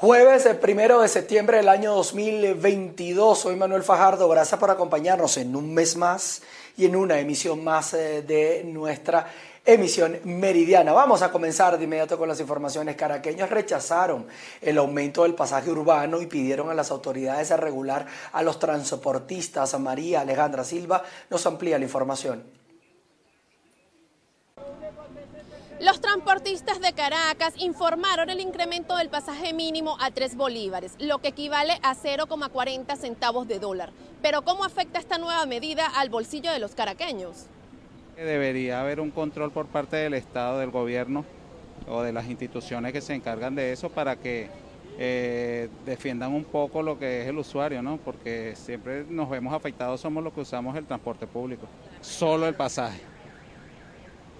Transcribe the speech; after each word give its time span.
Jueves, 0.00 0.46
el 0.46 0.58
primero 0.58 1.00
de 1.00 1.08
septiembre 1.08 1.56
del 1.56 1.68
año 1.68 1.92
2022. 1.92 3.36
Soy 3.36 3.56
Manuel 3.56 3.82
Fajardo. 3.82 4.28
Gracias 4.28 4.60
por 4.60 4.70
acompañarnos 4.70 5.36
en 5.38 5.56
un 5.56 5.74
mes 5.74 5.96
más 5.96 6.40
y 6.76 6.86
en 6.86 6.94
una 6.94 7.18
emisión 7.18 7.64
más 7.64 7.94
eh, 7.94 8.22
de 8.22 8.62
nuestra 8.62 9.26
emisión 9.64 10.20
meridiana. 10.22 10.92
Vamos 10.92 11.22
a 11.22 11.32
comenzar 11.32 11.76
de 11.76 11.82
inmediato 11.82 12.16
con 12.16 12.28
las 12.28 12.38
informaciones. 12.38 12.94
Caraqueños 12.94 13.50
rechazaron 13.50 14.28
el 14.60 14.78
aumento 14.78 15.24
del 15.24 15.34
pasaje 15.34 15.68
urbano 15.68 16.22
y 16.22 16.26
pidieron 16.26 16.70
a 16.70 16.74
las 16.74 16.92
autoridades 16.92 17.50
a 17.50 17.56
regular 17.56 18.06
a 18.30 18.42
los 18.44 18.60
transportistas. 18.60 19.76
María 19.80 20.20
Alejandra 20.20 20.62
Silva 20.62 21.02
nos 21.28 21.44
amplía 21.44 21.76
la 21.76 21.86
información. 21.86 22.57
Los 25.80 26.00
transportistas 26.00 26.80
de 26.80 26.92
Caracas 26.92 27.54
informaron 27.56 28.30
el 28.30 28.40
incremento 28.40 28.96
del 28.96 29.10
pasaje 29.10 29.52
mínimo 29.52 29.96
a 30.00 30.10
3 30.10 30.36
bolívares, 30.36 30.96
lo 30.98 31.18
que 31.18 31.28
equivale 31.28 31.74
a 31.84 31.94
0,40 31.94 32.96
centavos 32.96 33.46
de 33.46 33.60
dólar. 33.60 33.92
Pero 34.20 34.42
¿cómo 34.42 34.64
afecta 34.64 34.98
esta 34.98 35.18
nueva 35.18 35.46
medida 35.46 35.86
al 35.86 36.10
bolsillo 36.10 36.50
de 36.50 36.58
los 36.58 36.74
caraqueños? 36.74 37.46
Debería 38.16 38.80
haber 38.80 38.98
un 38.98 39.12
control 39.12 39.52
por 39.52 39.66
parte 39.66 39.96
del 39.96 40.14
Estado, 40.14 40.58
del 40.58 40.72
gobierno 40.72 41.24
o 41.86 42.02
de 42.02 42.12
las 42.12 42.26
instituciones 42.26 42.92
que 42.92 43.00
se 43.00 43.14
encargan 43.14 43.54
de 43.54 43.72
eso 43.72 43.88
para 43.88 44.16
que 44.16 44.48
eh, 44.98 45.68
defiendan 45.86 46.34
un 46.34 46.42
poco 46.42 46.82
lo 46.82 46.98
que 46.98 47.22
es 47.22 47.28
el 47.28 47.38
usuario, 47.38 47.82
¿no? 47.82 47.98
Porque 47.98 48.54
siempre 48.56 49.04
nos 49.08 49.30
vemos 49.30 49.54
afectados, 49.54 50.00
somos 50.00 50.24
los 50.24 50.32
que 50.32 50.40
usamos 50.40 50.76
el 50.76 50.86
transporte 50.86 51.28
público, 51.28 51.68
solo 52.00 52.48
el 52.48 52.56
pasaje. 52.56 53.00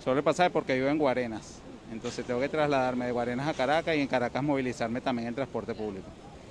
Solo 0.02 0.18
el 0.18 0.24
pasaje 0.24 0.50
porque 0.50 0.74
vivo 0.74 0.88
en 0.88 0.98
Guarenas. 0.98 1.60
Entonces 1.90 2.24
tengo 2.24 2.40
que 2.40 2.48
trasladarme 2.48 3.06
de 3.06 3.12
Guarenas 3.12 3.48
a 3.48 3.54
Caracas 3.54 3.96
y 3.96 4.00
en 4.00 4.06
Caracas 4.06 4.42
movilizarme 4.42 5.00
también 5.00 5.28
en 5.28 5.34
transporte 5.34 5.74
público. 5.74 6.06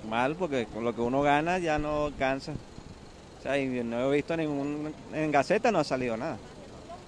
Mal, 0.08 0.34
porque 0.36 0.66
con 0.66 0.84
lo 0.84 0.94
que 0.94 1.00
uno 1.00 1.22
gana 1.22 1.58
ya 1.58 1.78
no 1.78 2.06
alcanza. 2.06 2.52
O 2.52 3.42
sea, 3.42 3.56
y 3.58 3.66
no 3.84 4.12
he 4.12 4.16
visto 4.16 4.36
ningún. 4.36 4.92
En 5.12 5.30
Gaceta 5.30 5.70
no 5.70 5.78
ha 5.78 5.84
salido 5.84 6.16
nada. 6.16 6.38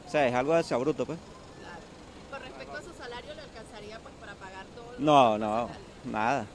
O 0.07 0.11
sea, 0.11 0.27
es 0.27 0.35
algo 0.35 0.55
de 0.55 0.77
bruto, 0.77 1.07
pues. 1.07 1.19
Claro. 1.61 1.77
Con 2.31 2.43
respecto 2.43 2.77
a 2.77 2.83
su 2.83 2.93
salario, 2.99 3.35
¿le 3.35 3.43
alcanzaría 3.43 3.99
pues 3.99 4.15
para 4.21 4.35
pagar 4.35 4.67
todo? 4.75 4.95
No, 4.99 5.39
no, 5.39 5.69
nada. 6.05 6.47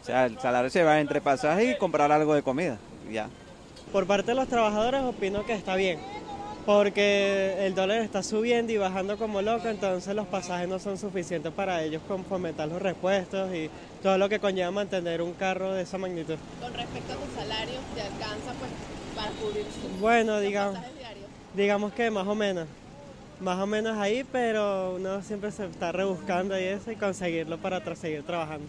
O 0.00 0.04
sea, 0.04 0.26
el 0.26 0.38
salario 0.38 0.70
se 0.70 0.82
va 0.82 1.00
entre 1.00 1.20
pasajes 1.20 1.76
y 1.76 1.78
comprar 1.78 2.10
algo 2.10 2.34
de 2.34 2.42
comida. 2.42 2.78
Ya. 3.10 3.28
Por 3.92 4.06
parte 4.06 4.32
de 4.32 4.34
los 4.34 4.48
trabajadores 4.48 5.02
opino 5.02 5.44
que 5.44 5.52
está 5.52 5.76
bien 5.76 6.00
porque 6.66 7.64
el 7.64 7.76
dólar 7.76 8.00
está 8.00 8.24
subiendo 8.24 8.72
y 8.72 8.76
bajando 8.76 9.16
como 9.16 9.40
loco, 9.40 9.68
entonces 9.68 10.14
los 10.16 10.26
pasajes 10.26 10.68
no 10.68 10.80
son 10.80 10.98
suficientes 10.98 11.52
para 11.52 11.80
ellos 11.84 12.02
con 12.08 12.24
fomentar 12.24 12.66
los 12.66 12.82
repuestos 12.82 13.54
y 13.54 13.70
todo 14.02 14.18
lo 14.18 14.28
que 14.28 14.40
conlleva 14.40 14.72
mantener 14.72 15.22
un 15.22 15.32
carro 15.34 15.72
de 15.72 15.82
esa 15.82 15.96
magnitud. 15.96 16.34
Con 16.60 16.74
respecto 16.74 17.12
a 17.12 17.16
tu 17.16 17.40
salario, 17.40 17.78
¿te 17.94 18.02
alcanza 18.02 18.52
pues 18.58 18.70
para 19.14 19.30
cubrir 19.30 19.64
bueno, 20.00 20.40
digamos, 20.40 20.78
digamos 21.54 21.92
que 21.92 22.10
más 22.10 22.26
o 22.26 22.34
menos, 22.34 22.66
más 23.40 23.60
o 23.60 23.66
menos 23.66 23.96
ahí, 23.96 24.26
pero 24.32 24.96
uno 24.96 25.22
siempre 25.22 25.52
se 25.52 25.66
está 25.66 25.92
rebuscando 25.92 26.58
y 26.58 26.64
eso 26.64 26.90
y 26.90 26.96
conseguirlo 26.96 27.58
para 27.58 27.80
seguir 27.94 28.24
trabajando. 28.24 28.66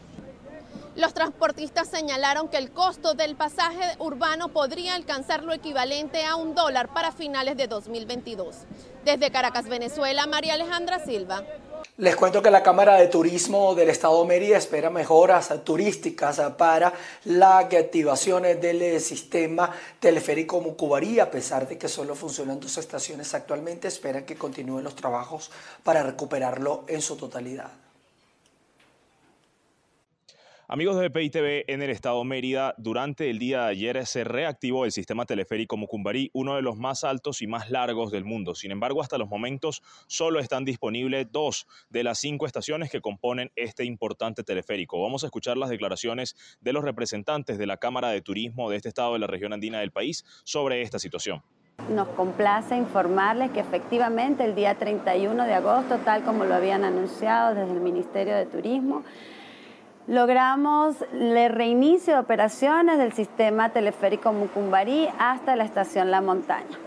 Los 0.97 1.13
transportistas 1.13 1.89
señalaron 1.89 2.47
que 2.47 2.57
el 2.57 2.71
costo 2.71 3.13
del 3.13 3.35
pasaje 3.35 3.95
urbano 3.99 4.47
podría 4.47 4.95
alcanzar 4.95 5.43
lo 5.43 5.53
equivalente 5.53 6.25
a 6.25 6.35
un 6.35 6.55
dólar 6.55 6.91
para 6.91 7.11
finales 7.11 7.55
de 7.55 7.67
2022. 7.67 8.55
Desde 9.05 9.29
Caracas, 9.29 9.69
Venezuela, 9.69 10.25
María 10.25 10.55
Alejandra 10.55 10.97
Silva. 10.97 11.43
Les 11.97 12.15
cuento 12.15 12.41
que 12.41 12.49
la 12.49 12.63
Cámara 12.63 12.95
de 12.95 13.09
Turismo 13.09 13.75
del 13.75 13.89
Estado 13.89 14.19
de 14.23 14.27
Mérida 14.27 14.57
espera 14.57 14.89
mejoras 14.89 15.53
turísticas 15.63 16.41
para 16.57 16.91
la 17.25 17.59
activación 17.59 18.41
del 18.41 18.99
sistema 18.99 19.71
teleférico 19.99 20.61
Mucubarí, 20.61 21.19
a 21.19 21.29
pesar 21.29 21.67
de 21.67 21.77
que 21.77 21.89
solo 21.89 22.15
funcionan 22.15 22.59
dos 22.59 22.75
estaciones 22.79 23.35
actualmente, 23.35 23.87
esperan 23.87 24.25
que 24.25 24.35
continúen 24.35 24.83
los 24.83 24.95
trabajos 24.95 25.51
para 25.83 26.01
recuperarlo 26.01 26.85
en 26.87 27.03
su 27.03 27.17
totalidad. 27.17 27.69
Amigos 30.69 30.99
de 30.99 31.09
PITV, 31.09 31.63
en 31.71 31.81
el 31.81 31.89
estado 31.89 32.21
Mérida, 32.25 32.75
durante 32.77 33.29
el 33.29 33.39
día 33.39 33.61
de 33.61 33.67
ayer 33.67 34.05
se 34.05 34.25
reactivó 34.25 34.83
el 34.83 34.91
sistema 34.91 35.25
teleférico 35.25 35.77
Mucumbarí, 35.77 36.29
uno 36.33 36.57
de 36.57 36.61
los 36.61 36.75
más 36.75 37.05
altos 37.05 37.41
y 37.41 37.47
más 37.47 37.71
largos 37.71 38.11
del 38.11 38.25
mundo. 38.25 38.53
Sin 38.53 38.71
embargo, 38.71 39.01
hasta 39.01 39.17
los 39.17 39.29
momentos 39.29 39.81
solo 40.07 40.41
están 40.41 40.65
disponibles 40.65 41.31
dos 41.31 41.67
de 41.89 42.03
las 42.03 42.19
cinco 42.19 42.45
estaciones 42.45 42.91
que 42.91 42.99
componen 42.99 43.49
este 43.55 43.85
importante 43.85 44.43
teleférico. 44.43 45.01
Vamos 45.01 45.23
a 45.23 45.27
escuchar 45.27 45.55
las 45.55 45.69
declaraciones 45.69 46.35
de 46.59 46.73
los 46.73 46.83
representantes 46.83 47.57
de 47.57 47.65
la 47.65 47.77
Cámara 47.77 48.09
de 48.09 48.21
Turismo 48.21 48.69
de 48.69 48.75
este 48.75 48.89
estado 48.89 49.13
de 49.13 49.19
la 49.19 49.27
región 49.27 49.53
andina 49.53 49.79
del 49.79 49.91
país 49.91 50.25
sobre 50.43 50.81
esta 50.81 50.99
situación. 50.99 51.43
Nos 51.89 52.09
complace 52.09 52.75
informarles 52.75 53.51
que 53.51 53.61
efectivamente 53.61 54.43
el 54.43 54.53
día 54.53 54.75
31 54.75 55.45
de 55.45 55.53
agosto, 55.53 55.99
tal 55.99 56.23
como 56.23 56.43
lo 56.43 56.55
habían 56.55 56.83
anunciado 56.83 57.55
desde 57.55 57.71
el 57.71 57.79
Ministerio 57.79 58.35
de 58.35 58.47
Turismo, 58.47 59.05
logramos 60.07 60.95
el 61.11 61.49
reinicio 61.49 62.13
de 62.13 62.19
operaciones 62.19 62.97
del 62.97 63.11
sistema 63.11 63.69
teleférico 63.69 64.31
Mucumbarí 64.31 65.09
hasta 65.19 65.55
la 65.57 65.65
estación 65.65 66.11
La 66.11 66.21
Montaña. 66.21 66.77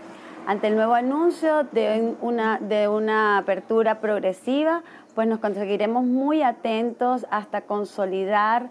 Ante 0.47 0.67
el 0.67 0.75
nuevo 0.75 0.95
anuncio 0.95 1.65
de 1.65 2.15
una, 2.19 2.57
de 2.57 2.87
una 2.87 3.37
apertura 3.37 4.01
progresiva, 4.01 4.81
pues 5.13 5.27
nos 5.27 5.39
conseguiremos 5.39 6.03
muy 6.03 6.41
atentos 6.41 7.27
hasta 7.29 7.61
consolidar 7.61 8.69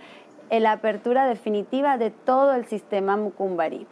la 0.50 0.72
apertura 0.72 1.26
definitiva 1.26 1.96
de 1.96 2.10
todo 2.10 2.54
el 2.54 2.64
sistema 2.64 3.16
Mucumbarí. 3.16 3.86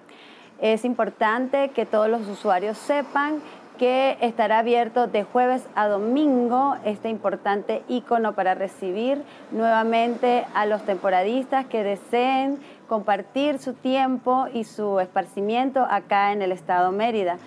Es 0.60 0.84
importante 0.84 1.68
que 1.68 1.86
todos 1.86 2.08
los 2.08 2.26
usuarios 2.26 2.76
sepan 2.78 3.40
que 3.78 4.18
estará 4.20 4.58
abierto 4.58 5.06
de 5.06 5.22
jueves 5.22 5.66
a 5.74 5.86
domingo 5.88 6.76
este 6.84 7.08
importante 7.08 7.82
icono 7.88 8.34
para 8.34 8.54
recibir 8.54 9.22
nuevamente 9.52 10.44
a 10.52 10.66
los 10.66 10.82
temporadistas 10.82 11.66
que 11.66 11.84
deseen 11.84 12.58
compartir 12.88 13.58
su 13.58 13.74
tiempo 13.74 14.46
y 14.52 14.64
su 14.64 14.98
esparcimiento 14.98 15.86
acá 15.88 16.32
en 16.32 16.42
el 16.42 16.52
estado 16.52 16.90
Mérida. 16.90 17.38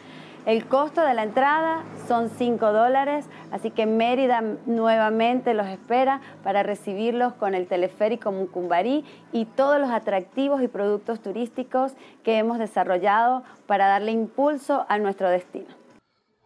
El 0.46 0.66
costo 0.66 1.02
de 1.02 1.14
la 1.14 1.22
entrada 1.22 1.84
son 2.08 2.30
5 2.30 2.74
dólares, 2.74 3.28
así 3.52 3.70
que 3.70 3.86
Mérida 3.86 4.42
nuevamente 4.66 5.54
los 5.54 5.68
espera 5.68 6.22
para 6.44 6.64
recibirlos 6.64 7.34
con 7.34 7.54
el 7.54 7.68
teleférico 7.68 8.32
Mucumbarí 8.32 9.06
y 9.32 9.46
todos 9.46 9.80
los 9.80 9.92
atractivos 9.92 10.64
y 10.64 10.68
productos 10.68 11.22
turísticos 11.22 11.94
que 12.24 12.38
hemos 12.40 12.58
desarrollado 12.58 13.44
para 13.68 13.88
darle 13.88 14.14
impulso 14.14 14.86
a 14.90 14.98
nuestro 14.98 15.30
destino. 15.30 15.81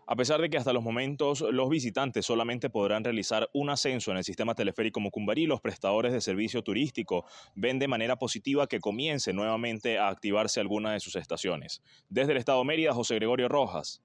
A 0.07 0.15
pesar 0.15 0.39
de 0.39 0.51
que 0.51 0.57
hasta 0.57 0.71
los 0.71 0.83
momentos 0.83 1.41
los 1.41 1.67
visitantes 1.67 2.27
solamente 2.27 2.69
podrán 2.69 3.03
realizar 3.03 3.49
un 3.53 3.71
ascenso 3.71 4.11
en 4.11 4.17
el 4.17 4.23
sistema 4.23 4.53
teleférico 4.53 4.99
Mucumbarí, 4.99 5.47
los 5.47 5.61
prestadores 5.61 6.13
de 6.13 6.21
servicio 6.21 6.61
turístico 6.61 7.25
ven 7.55 7.79
de 7.79 7.87
manera 7.87 8.15
positiva 8.15 8.67
que 8.67 8.79
comience 8.79 9.33
nuevamente 9.33 9.97
a 9.97 10.09
activarse 10.09 10.59
alguna 10.59 10.93
de 10.93 10.99
sus 10.99 11.15
estaciones. 11.15 11.81
Desde 12.07 12.33
el 12.33 12.37
Estado 12.37 12.63
Mérida, 12.63 12.93
José 12.93 13.15
Gregorio 13.15 13.49
Rojas, 13.49 14.03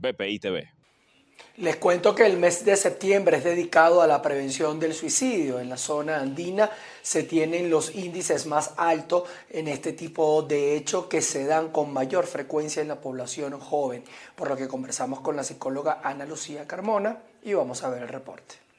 BPI 0.00 0.38
TV. 0.38 0.79
Les 1.56 1.76
cuento 1.76 2.14
que 2.14 2.24
el 2.24 2.38
mes 2.38 2.64
de 2.64 2.76
septiembre 2.76 3.36
es 3.36 3.44
dedicado 3.44 4.00
a 4.00 4.06
la 4.06 4.22
prevención 4.22 4.80
del 4.80 4.94
suicidio. 4.94 5.60
En 5.60 5.68
la 5.68 5.76
zona 5.76 6.18
andina 6.18 6.70
se 7.02 7.22
tienen 7.22 7.68
los 7.68 7.94
índices 7.94 8.46
más 8.46 8.72
altos 8.76 9.24
en 9.50 9.68
este 9.68 9.92
tipo 9.92 10.42
de 10.42 10.76
hechos 10.76 11.06
que 11.06 11.20
se 11.20 11.44
dan 11.44 11.68
con 11.68 11.92
mayor 11.92 12.26
frecuencia 12.26 12.80
en 12.80 12.88
la 12.88 13.00
población 13.00 13.58
joven, 13.60 14.04
por 14.36 14.48
lo 14.48 14.56
que 14.56 14.68
conversamos 14.68 15.20
con 15.20 15.36
la 15.36 15.44
psicóloga 15.44 16.00
Ana 16.02 16.24
Lucía 16.24 16.66
Carmona 16.66 17.18
y 17.42 17.52
vamos 17.52 17.82
a 17.82 17.90
ver 17.90 18.02
el 18.02 18.08
reporte. 18.08 18.69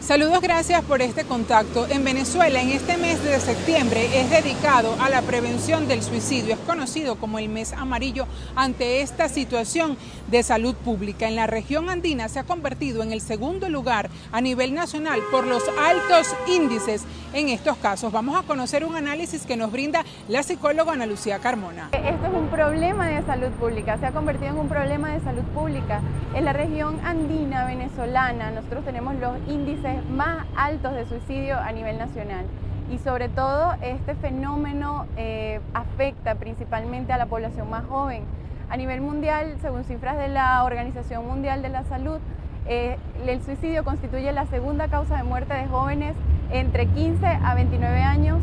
Saludos, 0.00 0.40
gracias 0.40 0.82
por 0.82 1.02
este 1.02 1.24
contacto. 1.24 1.86
En 1.88 2.02
Venezuela, 2.02 2.60
en 2.60 2.70
este 2.70 2.96
mes 2.96 3.22
de 3.22 3.38
septiembre, 3.38 4.08
es 4.18 4.30
dedicado 4.30 4.96
a 4.98 5.10
la 5.10 5.20
prevención 5.20 5.86
del 5.88 6.02
suicidio. 6.02 6.54
Es 6.54 6.60
conocido 6.60 7.16
como 7.16 7.38
el 7.38 7.50
mes 7.50 7.74
amarillo 7.74 8.26
ante 8.56 9.02
esta 9.02 9.28
situación 9.28 9.98
de 10.28 10.42
salud 10.42 10.74
pública. 10.74 11.28
En 11.28 11.36
la 11.36 11.46
región 11.46 11.90
andina 11.90 12.28
se 12.28 12.38
ha 12.38 12.44
convertido 12.44 13.02
en 13.02 13.12
el 13.12 13.20
segundo 13.20 13.68
lugar 13.68 14.08
a 14.32 14.40
nivel 14.40 14.74
nacional 14.74 15.20
por 15.30 15.46
los 15.46 15.62
altos 15.78 16.34
índices 16.48 17.04
en 17.32 17.50
estos 17.50 17.76
casos. 17.76 18.10
Vamos 18.10 18.36
a 18.36 18.42
conocer 18.42 18.84
un 18.84 18.96
análisis 18.96 19.44
que 19.44 19.56
nos 19.56 19.70
brinda 19.70 20.04
la 20.28 20.42
psicóloga 20.42 20.92
Ana 20.92 21.06
Lucía 21.06 21.38
Carmona. 21.38 21.90
Esto 21.92 22.26
es 22.26 22.34
un 22.34 22.48
problema 22.48 23.06
de 23.06 23.24
salud 23.26 23.50
pública, 23.50 23.98
se 23.98 24.06
ha 24.06 24.12
convertido 24.12 24.50
en 24.50 24.58
un 24.58 24.68
problema 24.68 25.12
de 25.12 25.20
salud 25.20 25.44
pública. 25.54 26.00
En 26.34 26.44
la 26.44 26.52
región 26.52 26.98
andina 27.04 27.66
venezolana 27.66 28.50
nosotros 28.50 28.84
tenemos 28.84 29.14
los 29.16 29.36
índices 29.48 29.89
más 30.10 30.46
altos 30.56 30.94
de 30.94 31.06
suicidio 31.06 31.58
a 31.58 31.72
nivel 31.72 31.98
nacional. 31.98 32.44
Y 32.90 32.98
sobre 32.98 33.28
todo 33.28 33.74
este 33.82 34.14
fenómeno 34.14 35.06
eh, 35.16 35.60
afecta 35.74 36.34
principalmente 36.34 37.12
a 37.12 37.18
la 37.18 37.26
población 37.26 37.70
más 37.70 37.84
joven. 37.86 38.24
A 38.68 38.76
nivel 38.76 39.00
mundial, 39.00 39.56
según 39.62 39.84
cifras 39.84 40.16
de 40.18 40.28
la 40.28 40.64
Organización 40.64 41.26
Mundial 41.26 41.62
de 41.62 41.68
la 41.68 41.84
Salud, 41.84 42.18
Eh, 42.66 42.96
el 43.26 43.42
suicidio 43.42 43.84
constituye 43.84 44.32
la 44.32 44.46
segunda 44.46 44.88
causa 44.88 45.16
de 45.16 45.24
muerte 45.24 45.54
de 45.54 45.66
jóvenes 45.66 46.14
entre 46.52 46.86
15 46.86 47.26
a 47.26 47.54
29 47.54 48.02
años 48.02 48.38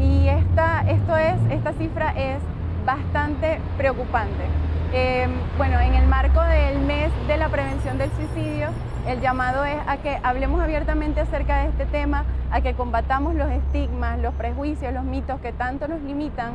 y 0.00 0.28
esta, 0.28 0.82
esto 0.88 1.16
es, 1.16 1.36
esta 1.50 1.72
cifra 1.74 2.10
es 2.10 2.38
bastante 2.84 3.60
preocupante. 3.78 4.44
Eh, 4.94 5.26
bueno, 5.56 5.80
en 5.80 5.94
el 5.94 6.06
marco 6.06 6.42
del 6.42 6.78
mes 6.80 7.10
de 7.26 7.38
la 7.38 7.48
prevención 7.48 7.96
del 7.96 8.10
suicidio, 8.12 8.68
el 9.08 9.22
llamado 9.22 9.64
es 9.64 9.78
a 9.86 9.96
que 9.96 10.18
hablemos 10.22 10.60
abiertamente 10.60 11.20
acerca 11.20 11.62
de 11.62 11.70
este 11.70 11.86
tema, 11.86 12.24
a 12.50 12.60
que 12.60 12.74
combatamos 12.74 13.34
los 13.34 13.50
estigmas, 13.50 14.18
los 14.18 14.34
prejuicios, 14.34 14.92
los 14.92 15.04
mitos 15.04 15.40
que 15.40 15.52
tanto 15.52 15.88
nos 15.88 16.02
limitan 16.02 16.52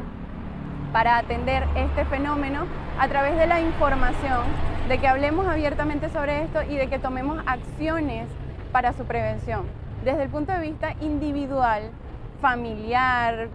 para 0.93 1.17
atender 1.17 1.63
este 1.75 2.05
fenómeno 2.05 2.67
a 2.99 3.07
través 3.07 3.37
de 3.37 3.47
la 3.47 3.59
información, 3.59 4.43
de 4.87 4.99
que 4.99 5.07
hablemos 5.07 5.47
abiertamente 5.47 6.09
sobre 6.09 6.43
esto 6.43 6.61
y 6.61 6.75
de 6.75 6.89
que 6.89 6.99
tomemos 6.99 7.41
acciones 7.47 8.27
para 8.71 8.93
su 8.93 9.05
prevención. 9.05 9.63
Desde 10.05 10.21
el 10.23 10.29
punto 10.29 10.51
de 10.51 10.59
vista 10.59 10.93
individual, 11.01 11.89
familiar, 12.39 13.49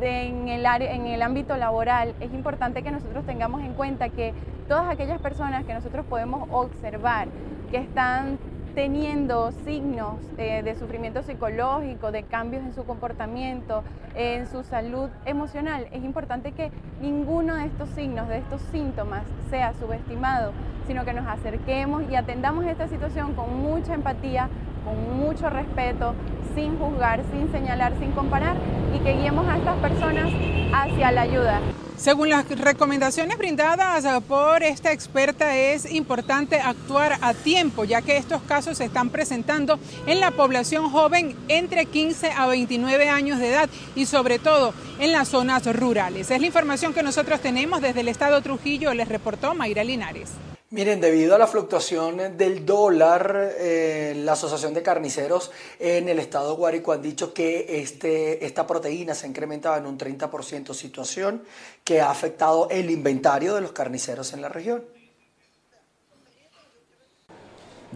en 0.00 0.48
el, 0.48 0.66
área, 0.66 0.92
en 0.92 1.06
el 1.06 1.22
ámbito 1.22 1.56
laboral, 1.56 2.14
es 2.20 2.32
importante 2.32 2.82
que 2.82 2.90
nosotros 2.90 3.24
tengamos 3.24 3.62
en 3.62 3.74
cuenta 3.74 4.08
que 4.08 4.34
todas 4.68 4.88
aquellas 4.88 5.20
personas 5.20 5.64
que 5.64 5.74
nosotros 5.74 6.04
podemos 6.06 6.48
observar 6.50 7.28
que 7.70 7.78
están 7.78 8.38
teniendo 8.76 9.52
signos 9.64 10.16
eh, 10.36 10.62
de 10.62 10.74
sufrimiento 10.74 11.22
psicológico, 11.22 12.12
de 12.12 12.24
cambios 12.24 12.62
en 12.62 12.74
su 12.74 12.84
comportamiento, 12.84 13.82
en 14.14 14.46
su 14.46 14.62
salud 14.64 15.08
emocional, 15.24 15.88
es 15.92 16.04
importante 16.04 16.52
que 16.52 16.70
ninguno 17.00 17.54
de 17.54 17.64
estos 17.64 17.88
signos, 17.90 18.28
de 18.28 18.36
estos 18.36 18.60
síntomas, 18.72 19.22
sea 19.48 19.72
subestimado, 19.72 20.52
sino 20.86 21.06
que 21.06 21.14
nos 21.14 21.26
acerquemos 21.26 22.02
y 22.10 22.16
atendamos 22.16 22.66
esta 22.66 22.86
situación 22.86 23.32
con 23.32 23.62
mucha 23.62 23.94
empatía, 23.94 24.50
con 24.86 25.18
mucho 25.18 25.50
respeto, 25.50 26.14
sin 26.54 26.78
juzgar, 26.78 27.20
sin 27.32 27.50
señalar, 27.50 27.92
sin 27.98 28.12
comparar 28.12 28.56
y 28.94 29.00
que 29.00 29.14
guiemos 29.14 29.46
a 29.48 29.58
estas 29.58 29.76
personas 29.80 30.30
hacia 30.72 31.10
la 31.10 31.22
ayuda. 31.22 31.60
Según 31.96 32.28
las 32.28 32.48
recomendaciones 32.48 33.36
brindadas 33.36 34.04
por 34.24 34.62
esta 34.62 34.92
experta, 34.92 35.56
es 35.56 35.90
importante 35.90 36.60
actuar 36.60 37.18
a 37.22 37.34
tiempo, 37.34 37.84
ya 37.84 38.02
que 38.02 38.16
estos 38.16 38.42
casos 38.42 38.78
se 38.78 38.84
están 38.84 39.08
presentando 39.08 39.78
en 40.06 40.20
la 40.20 40.30
población 40.30 40.90
joven 40.90 41.34
entre 41.48 41.86
15 41.86 42.30
a 42.30 42.46
29 42.46 43.08
años 43.08 43.38
de 43.38 43.48
edad 43.48 43.68
y 43.94 44.06
sobre 44.06 44.38
todo 44.38 44.72
en 45.00 45.12
las 45.12 45.28
zonas 45.28 45.66
rurales. 45.74 46.30
Es 46.30 46.40
la 46.40 46.46
información 46.46 46.92
que 46.94 47.02
nosotros 47.02 47.40
tenemos 47.40 47.80
desde 47.80 48.00
el 48.00 48.08
estado 48.08 48.40
Trujillo, 48.42 48.94
les 48.94 49.08
reportó 49.08 49.54
Mayra 49.54 49.82
Linares. 49.82 50.32
Miren, 50.70 51.00
debido 51.00 51.36
a 51.36 51.38
la 51.38 51.46
fluctuación 51.46 52.36
del 52.36 52.66
dólar, 52.66 53.54
eh, 53.56 54.14
la 54.16 54.32
Asociación 54.32 54.74
de 54.74 54.82
Carniceros 54.82 55.52
en 55.78 56.08
el 56.08 56.18
estado 56.18 56.56
Guárico 56.56 56.90
han 56.90 57.02
dicho 57.02 57.32
que 57.32 57.80
este, 57.80 58.44
esta 58.44 58.66
proteína 58.66 59.14
se 59.14 59.26
ha 59.26 59.28
incrementado 59.28 59.76
en 59.76 59.86
un 59.86 59.96
30%, 59.96 60.74
situación 60.74 61.44
que 61.84 62.00
ha 62.00 62.10
afectado 62.10 62.66
el 62.68 62.90
inventario 62.90 63.54
de 63.54 63.60
los 63.60 63.70
carniceros 63.70 64.32
en 64.32 64.42
la 64.42 64.48
región. 64.48 64.95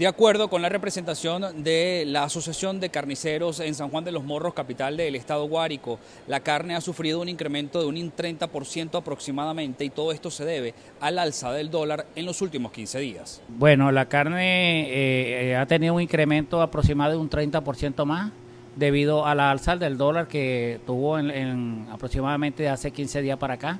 De 0.00 0.06
acuerdo 0.06 0.48
con 0.48 0.62
la 0.62 0.70
representación 0.70 1.62
de 1.62 2.04
la 2.06 2.24
Asociación 2.24 2.80
de 2.80 2.88
Carniceros 2.88 3.60
en 3.60 3.74
San 3.74 3.90
Juan 3.90 4.02
de 4.02 4.12
los 4.12 4.24
Morros, 4.24 4.54
capital 4.54 4.96
del 4.96 5.14
estado 5.14 5.44
Guárico, 5.44 5.98
la 6.26 6.40
carne 6.40 6.74
ha 6.74 6.80
sufrido 6.80 7.20
un 7.20 7.28
incremento 7.28 7.80
de 7.80 7.86
un 7.86 7.96
30% 8.10 8.96
aproximadamente 8.96 9.84
y 9.84 9.90
todo 9.90 10.12
esto 10.12 10.30
se 10.30 10.46
debe 10.46 10.72
al 11.02 11.18
alza 11.18 11.52
del 11.52 11.70
dólar 11.70 12.06
en 12.16 12.24
los 12.24 12.40
últimos 12.40 12.72
15 12.72 12.98
días. 12.98 13.42
Bueno, 13.48 13.92
la 13.92 14.06
carne 14.06 14.86
eh, 14.88 15.54
ha 15.54 15.66
tenido 15.66 15.92
un 15.92 16.00
incremento 16.00 16.62
aproximado 16.62 17.12
de 17.12 17.18
un 17.18 17.28
30% 17.28 18.06
más 18.06 18.32
debido 18.76 19.26
a 19.26 19.34
la 19.34 19.50
alza 19.50 19.76
del 19.76 19.98
dólar 19.98 20.28
que 20.28 20.80
tuvo 20.86 21.18
en, 21.18 21.30
en 21.30 21.86
aproximadamente 21.92 22.70
hace 22.70 22.90
15 22.90 23.20
días 23.20 23.36
para 23.36 23.52
acá. 23.52 23.78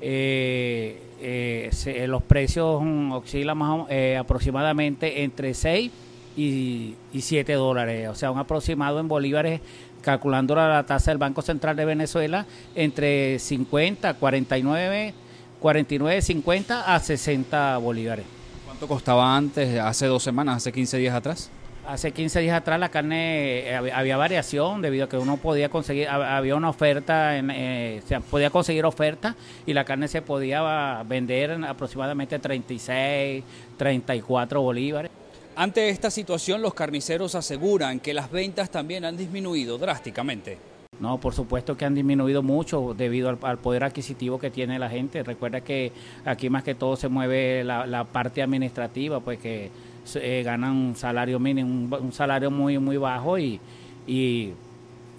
Eh, 0.00 1.02
eh, 1.20 1.70
se, 1.72 2.06
los 2.06 2.22
precios 2.22 2.82
oscilan 3.12 3.56
más, 3.56 3.86
eh, 3.88 4.16
aproximadamente 4.18 5.22
entre 5.22 5.54
6 5.54 5.90
y, 6.36 6.94
y, 7.12 7.20
7 7.22 7.54
dólares, 7.54 8.08
o 8.08 8.14
sea, 8.14 8.30
un 8.30 8.38
aproximado 8.38 9.00
en 9.00 9.08
bolívares, 9.08 9.60
calculando 10.02 10.54
la, 10.54 10.84
tasa 10.84 11.10
del 11.10 11.18
Banco 11.18 11.40
Central 11.40 11.74
de 11.76 11.86
Venezuela, 11.86 12.44
entre 12.74 13.38
50, 13.38 14.14
49, 14.14 15.14
49, 15.60 16.22
50 16.22 16.94
a 16.94 17.00
60 17.00 17.78
bolívares. 17.78 18.26
¿Cuánto 18.66 18.86
costaba 18.86 19.34
antes, 19.36 19.80
hace 19.80 20.06
dos 20.06 20.22
semanas, 20.22 20.58
hace 20.58 20.72
15 20.72 20.98
días 20.98 21.14
atrás? 21.14 21.50
Hace 21.86 22.10
15 22.10 22.40
días 22.40 22.56
atrás 22.56 22.80
la 22.80 22.88
carne 22.88 23.60
eh, 23.60 23.76
había, 23.76 24.16
variación 24.16 24.82
debido 24.82 25.04
a 25.04 25.08
que 25.08 25.18
uno 25.18 25.36
podía 25.36 25.68
conseguir, 25.68 26.08
había 26.08 26.56
una 26.56 26.68
oferta, 26.68 27.36
en, 27.36 27.48
eh, 27.52 28.02
se 28.06 28.20
podía 28.20 28.50
conseguir 28.50 28.84
oferta 28.84 29.36
y 29.66 29.72
la 29.72 29.84
carne 29.84 30.08
se 30.08 30.20
podía 30.20 31.04
vender 31.06 31.50
en 31.50 31.64
aproximadamente 31.64 32.40
36, 32.40 33.44
34 33.76 34.60
bolívares. 34.60 35.12
Ante 35.54 35.88
esta 35.88 36.10
situación, 36.10 36.60
los 36.60 36.74
carniceros 36.74 37.36
aseguran 37.36 38.00
que 38.00 38.12
las 38.12 38.32
ventas 38.32 38.68
también 38.68 39.04
han 39.04 39.16
disminuido 39.16 39.78
drásticamente. 39.78 40.58
No, 40.98 41.18
por 41.18 41.34
supuesto 41.34 41.76
que 41.76 41.84
han 41.84 41.94
disminuido 41.94 42.42
mucho 42.42 42.94
debido 42.96 43.28
al, 43.28 43.58
poder 43.58 43.84
adquisitivo 43.84 44.40
que 44.40 44.50
tiene 44.50 44.78
la 44.78 44.88
gente. 44.88 45.22
Recuerda 45.22 45.60
que 45.60 45.92
aquí 46.24 46.50
más 46.50 46.64
que 46.64 46.74
todo 46.74 46.96
se 46.96 47.08
mueve 47.08 47.62
la, 47.62 47.86
la 47.86 48.04
parte 48.04 48.42
administrativa, 48.42 49.20
pues 49.20 49.38
que 49.38 49.70
eh, 50.14 50.42
ganan 50.44 50.72
un 50.72 50.96
salario 50.96 51.38
mínimo, 51.38 51.96
un, 51.96 52.12
salario 52.12 52.50
muy 52.50 52.78
muy 52.78 52.96
bajo 52.96 53.38
y, 53.38 53.60
y 54.06 54.52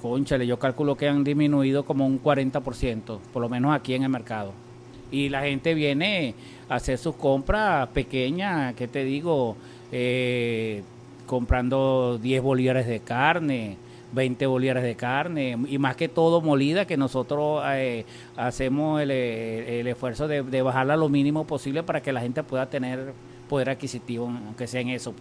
conchale, 0.02 0.48
yo 0.48 0.58
calculo 0.58 0.96
que 0.96 1.08
han 1.08 1.24
disminuido 1.24 1.84
como 1.86 2.06
un 2.06 2.22
40%, 2.22 3.20
por 3.34 3.42
lo 3.42 3.50
menos 3.50 3.76
aquí 3.76 3.94
en 3.94 4.04
el 4.04 4.10
mercado. 4.10 4.54
Y 5.12 5.30
la 5.30 5.42
gente 5.42 5.74
viene 5.74 6.36
a 6.70 6.76
hacer 6.76 6.98
sus 6.98 7.16
compras 7.16 7.88
pequeñas, 7.90 8.74
¿qué 8.76 8.88
te 8.88 9.04
digo? 9.04 9.56
Eh, 9.92 10.84
comprando 11.26 12.18
10 12.22 12.42
bolívares 12.42 12.88
de 12.88 13.00
carne, 13.00 13.78
20 14.14 14.46
bolívares 14.48 14.84
de 14.84 14.96
carne 14.96 15.58
y 15.68 15.78
más 15.78 15.96
que 15.96 16.08
todo 16.08 16.42
molida 16.42 16.86
que 16.86 16.98
nosotros 16.98 17.62
eh, 17.68 18.06
hacemos 18.36 19.02
el, 19.02 19.12
esfuerzo 19.12 20.28
de, 20.28 20.44
de 20.44 20.62
bajarla 20.62 20.96
lo 20.96 21.10
mínimo 21.10 21.46
posible 21.46 21.84
para 21.84 22.02
que 22.02 22.14
la 22.14 22.22
gente 22.22 22.44
pueda 22.44 22.68
tener 22.68 23.14
poder 23.48 23.70
adquisitivo, 23.70 24.26
aunque 24.28 24.68
sea 24.68 24.82
en 24.82 24.90
eso. 24.90 25.14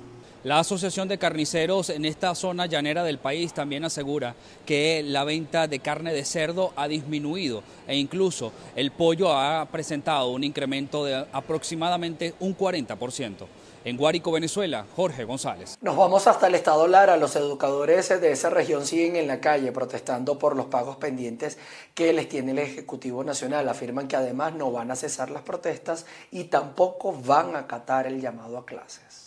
La 0.44 0.60
Asociación 0.60 1.08
de 1.08 1.18
Carniceros 1.18 1.90
en 1.90 2.04
esta 2.04 2.32
zona 2.36 2.66
llanera 2.66 3.02
del 3.02 3.18
país 3.18 3.52
también 3.52 3.84
asegura 3.84 4.36
que 4.64 5.02
la 5.04 5.24
venta 5.24 5.66
de 5.66 5.80
carne 5.80 6.12
de 6.12 6.24
cerdo 6.24 6.72
ha 6.76 6.86
disminuido 6.86 7.64
e 7.88 7.96
incluso 7.96 8.52
el 8.76 8.92
pollo 8.92 9.32
ha 9.32 9.66
presentado 9.72 10.28
un 10.28 10.44
incremento 10.44 11.04
de 11.04 11.26
aproximadamente 11.32 12.34
un 12.38 12.56
40%. 12.56 13.46
En 13.86 13.96
Guárico, 13.96 14.32
Venezuela, 14.32 14.84
Jorge 14.96 15.22
González. 15.22 15.78
Nos 15.80 15.96
vamos 15.96 16.26
hasta 16.26 16.48
el 16.48 16.56
estado 16.56 16.88
Lara. 16.88 17.16
Los 17.16 17.36
educadores 17.36 18.08
de 18.08 18.32
esa 18.32 18.50
región 18.50 18.84
siguen 18.84 19.14
en 19.14 19.28
la 19.28 19.40
calle 19.40 19.70
protestando 19.70 20.40
por 20.40 20.56
los 20.56 20.66
pagos 20.66 20.96
pendientes 20.96 21.56
que 21.94 22.12
les 22.12 22.28
tiene 22.28 22.50
el 22.50 22.58
Ejecutivo 22.58 23.22
Nacional. 23.22 23.68
Afirman 23.68 24.08
que 24.08 24.16
además 24.16 24.54
no 24.56 24.72
van 24.72 24.90
a 24.90 24.96
cesar 24.96 25.30
las 25.30 25.42
protestas 25.42 26.04
y 26.32 26.46
tampoco 26.46 27.12
van 27.12 27.54
a 27.54 27.60
acatar 27.60 28.08
el 28.08 28.20
llamado 28.20 28.58
a 28.58 28.66
clases. 28.66 29.25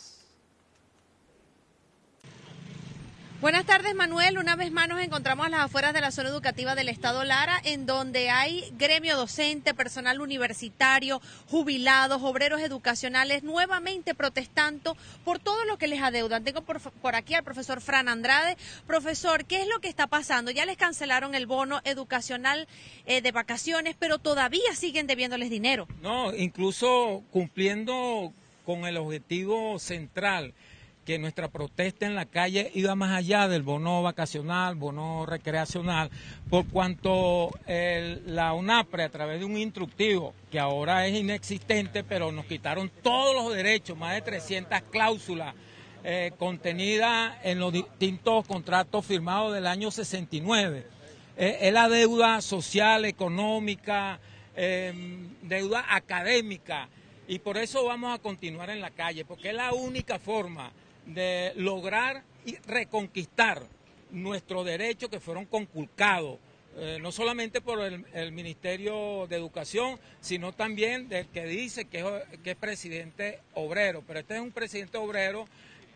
Buenas 3.41 3.65
tardes, 3.65 3.95
Manuel. 3.95 4.37
Una 4.37 4.57
vez 4.57 4.69
más 4.69 4.89
nos 4.89 4.99
encontramos 4.99 5.45
a 5.45 5.49
las 5.49 5.61
afueras 5.61 5.93
de 5.93 6.01
la 6.01 6.11
zona 6.11 6.27
educativa 6.27 6.75
del 6.75 6.89
Estado 6.89 7.23
Lara, 7.23 7.57
en 7.63 7.85
donde 7.85 8.29
hay 8.29 8.69
gremio 8.77 9.15
docente, 9.15 9.73
personal 9.73 10.19
universitario, 10.19 11.21
jubilados, 11.47 12.21
obreros 12.21 12.59
educacionales, 12.59 13.41
nuevamente 13.41 14.13
protestando 14.13 14.97
por 15.23 15.39
todo 15.39 15.63
lo 15.63 15.77
que 15.77 15.87
les 15.87 16.01
adeudan. 16.01 16.43
Tengo 16.43 16.63
por, 16.63 17.15
aquí 17.15 17.33
al 17.33 17.45
profesor 17.45 17.79
Fran 17.79 18.09
Andrade. 18.09 18.57
Profesor, 18.85 19.45
¿qué 19.45 19.61
es 19.61 19.67
lo 19.69 19.79
que 19.79 19.87
está 19.87 20.07
pasando? 20.07 20.51
Ya 20.51 20.65
les 20.65 20.75
cancelaron 20.75 21.33
el 21.33 21.45
bono 21.45 21.79
educacional 21.85 22.67
eh, 23.05 23.21
de 23.21 23.31
vacaciones, 23.31 23.95
pero 23.97 24.17
todavía 24.17 24.75
siguen 24.75 25.07
debiéndoles 25.07 25.49
dinero. 25.49 25.87
No, 26.01 26.35
incluso 26.35 27.23
cumpliendo 27.31 28.33
con 28.65 28.83
el 28.83 28.97
objetivo 28.97 29.79
central 29.79 30.53
que 31.09 31.17
nuestra 31.17 31.47
protesta 31.47 32.05
en 32.05 32.13
la 32.13 32.25
calle 32.25 32.69
iba 32.75 32.93
más 32.93 33.17
allá 33.17 33.47
del 33.47 33.63
bono 33.63 34.03
vacacional, 34.03 34.75
bono 34.75 35.25
recreacional, 35.25 36.11
por 36.51 36.67
cuanto 36.67 37.49
la 37.65 38.53
UNAPRE 38.53 39.05
a 39.05 39.09
través 39.09 39.39
de 39.39 39.45
un 39.45 39.57
instructivo 39.57 40.35
que 40.51 40.59
ahora 40.59 41.07
es 41.07 41.15
inexistente, 41.15 42.03
pero 42.03 42.31
nos 42.31 42.45
quitaron 42.45 42.91
todos 43.01 43.33
los 43.33 43.55
derechos, 43.55 43.97
más 43.97 44.13
de 44.13 44.21
300 44.21 44.83
cláusulas 44.91 45.55
eh, 46.03 46.31
contenidas 46.37 47.37
en 47.41 47.57
los 47.57 47.73
distintos 47.73 48.45
contratos 48.45 49.03
firmados 49.03 49.55
del 49.55 49.65
año 49.65 49.89
69. 49.89 50.85
Eh, 51.37 51.57
es 51.59 51.73
la 51.73 51.89
deuda 51.89 52.39
social, 52.41 53.05
económica, 53.05 54.19
em, 54.55 55.27
deuda 55.41 55.85
académica, 55.89 56.87
y 57.27 57.39
por 57.39 57.57
eso 57.57 57.83
vamos 57.83 58.13
a 58.13 58.21
continuar 58.21 58.69
en 58.69 58.79
la 58.79 58.91
calle, 58.91 59.25
porque 59.25 59.49
es 59.49 59.55
la 59.55 59.73
única 59.73 60.19
forma 60.19 60.71
de 61.05 61.53
lograr 61.55 62.23
y 62.45 62.55
reconquistar 62.67 63.63
nuestros 64.11 64.65
derechos 64.65 65.09
que 65.09 65.19
fueron 65.19 65.45
conculcados, 65.45 66.39
eh, 66.77 66.97
no 67.01 67.11
solamente 67.11 67.61
por 67.61 67.81
el, 67.81 68.31
Ministerio 68.31 69.27
de 69.27 69.35
Educación, 69.35 69.99
sino 70.21 70.53
también 70.53 71.09
del 71.09 71.27
que 71.27 71.45
dice 71.45 71.85
que 71.85 72.03
que 72.43 72.51
es 72.51 72.57
presidente 72.57 73.39
obrero. 73.53 74.03
Pero 74.07 74.19
este 74.19 74.35
es 74.35 74.41
un 74.41 74.51
presidente 74.51 74.97
obrero 74.97 75.45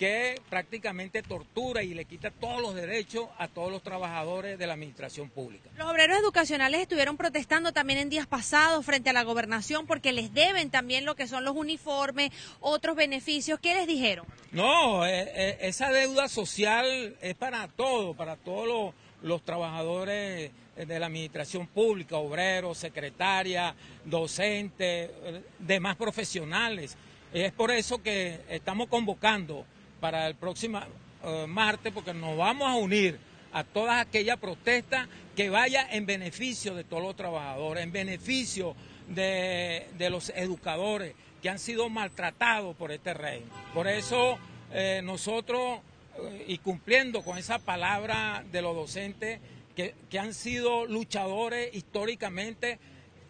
que 0.03 0.41
prácticamente 0.49 1.21
tortura 1.21 1.81
y 1.81 1.93
le 1.93 2.03
quita 2.03 2.29
todos 2.29 2.61
los 2.61 2.75
derechos 2.75 3.29
a 3.37 3.47
todos 3.47 3.71
los 3.71 3.81
trabajadores 3.81 4.59
de 4.59 4.67
la 4.67 4.73
administración 4.73 5.29
pública. 5.29 5.69
Los 5.77 5.89
obreros 5.89 6.19
educacionales 6.19 6.81
estuvieron 6.81 7.15
protestando 7.15 7.71
también 7.71 7.99
en 7.99 8.09
días 8.09 8.27
pasados 8.27 8.85
frente 8.85 9.11
a 9.11 9.13
la 9.13 9.23
gobernación 9.23 9.87
porque 9.87 10.11
les 10.11 10.33
deben 10.33 10.69
también 10.71 11.05
lo 11.05 11.15
que 11.15 11.25
son 11.25 11.45
los 11.45 11.55
uniformes, 11.55 12.31
otros 12.59 12.97
beneficios. 12.97 13.61
¿Qué 13.61 13.75
les 13.75 13.87
dijeron? 13.87 14.25
No, 14.51 15.05
eh, 15.05 15.31
eh, 15.33 15.57
esa 15.61 15.89
deuda 15.89 16.27
social 16.27 17.15
es 17.21 17.35
para 17.35 17.69
todos, 17.69 18.13
para 18.17 18.35
todos 18.35 18.93
los, 19.21 19.41
trabajadores 19.45 20.51
de 20.75 20.99
la 20.99 21.05
administración 21.05 21.65
pública, 21.65 22.17
obreros, 22.17 22.77
secretarias, 22.77 23.73
docentes, 24.03 25.11
eh, 25.23 25.43
demás 25.59 25.95
profesionales. 25.95 26.97
Es 27.31 27.53
por 27.53 27.71
eso 27.71 28.03
que 28.03 28.41
estamos 28.49 28.89
convocando 28.89 29.65
para 30.03 30.27
el 30.27 30.35
próximo 30.35 30.81
eh, 31.23 31.45
martes, 31.47 31.93
porque 31.93 32.13
nos 32.13 32.35
vamos 32.35 32.69
a 32.69 32.75
unir 32.75 33.17
a 33.53 33.63
todas 33.63 34.05
aquellas 34.05 34.37
protestas 34.37 35.07
que 35.33 35.49
vaya 35.49 35.87
en 35.91 36.05
beneficio 36.05 36.75
de 36.75 36.83
todos 36.83 37.01
los 37.01 37.15
trabajadores, 37.15 37.85
en 37.85 37.93
beneficio 37.93 38.75
de, 39.07 39.87
los 40.11 40.27
educadores 40.35 41.15
que 41.41 41.49
han 41.49 41.57
sido 41.57 41.87
maltratados 41.87 42.75
por 42.75 42.91
este 42.91 43.13
rey. 43.13 43.45
Por 43.73 43.87
eso 43.87 44.37
eh, 44.73 44.99
nosotros, 45.01 45.79
eh, 46.17 46.47
y 46.49 46.57
cumpliendo 46.57 47.21
con 47.21 47.37
esa 47.37 47.59
palabra 47.59 48.43
de 48.51 48.61
los 48.61 48.75
docentes, 48.75 49.39
que, 49.73 49.95
que 50.09 50.19
han 50.19 50.33
sido 50.33 50.85
luchadores 50.85 51.73
históricamente, 51.73 52.77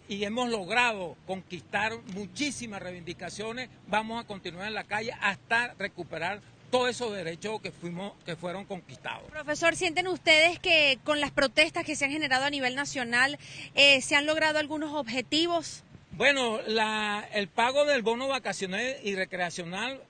y 0.08 0.24
hemos 0.26 0.50
logrado 0.50 1.16
conquistar 1.28 1.94
muchísimas 2.16 2.82
reivindicaciones, 2.82 3.70
vamos 3.88 4.24
a 4.24 4.28
continuar 4.28 4.68
en 4.68 4.74
la 4.74 4.84
calle 4.84 5.14
hasta 5.22 5.76
recuperar 5.78 6.42
todos 6.74 6.90
esos 6.90 7.14
derechos 7.14 7.62
que, 7.62 7.72
fuimos, 7.72 8.14
que 8.26 8.36
fueron 8.36 8.66
conquistados. 8.66 9.30
Profesor, 9.30 9.76
¿sienten 9.76 10.08
ustedes 10.08 10.58
que 10.58 10.98
con 11.04 11.20
las 11.20 11.30
protestas 11.30 11.86
que 11.86 11.96
se 11.96 12.06
han 12.06 12.12
generado 12.12 12.46
a 12.46 12.50
nivel 12.50 12.74
nacional 12.74 13.38
eh, 13.76 14.02
se 14.02 14.16
han 14.16 14.26
logrado 14.26 14.58
algunos 14.58 14.92
objetivos? 14.96 15.84
Bueno, 16.14 16.62
la, 16.66 17.30
el 17.32 17.48
pago 17.48 17.86
del 17.86 18.02
bono 18.02 18.28
vacacional 18.28 18.96
y 19.04 19.14
recreacional 19.14 20.02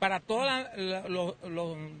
para 0.00 0.18
todos 0.18 0.50
los, 1.06 1.36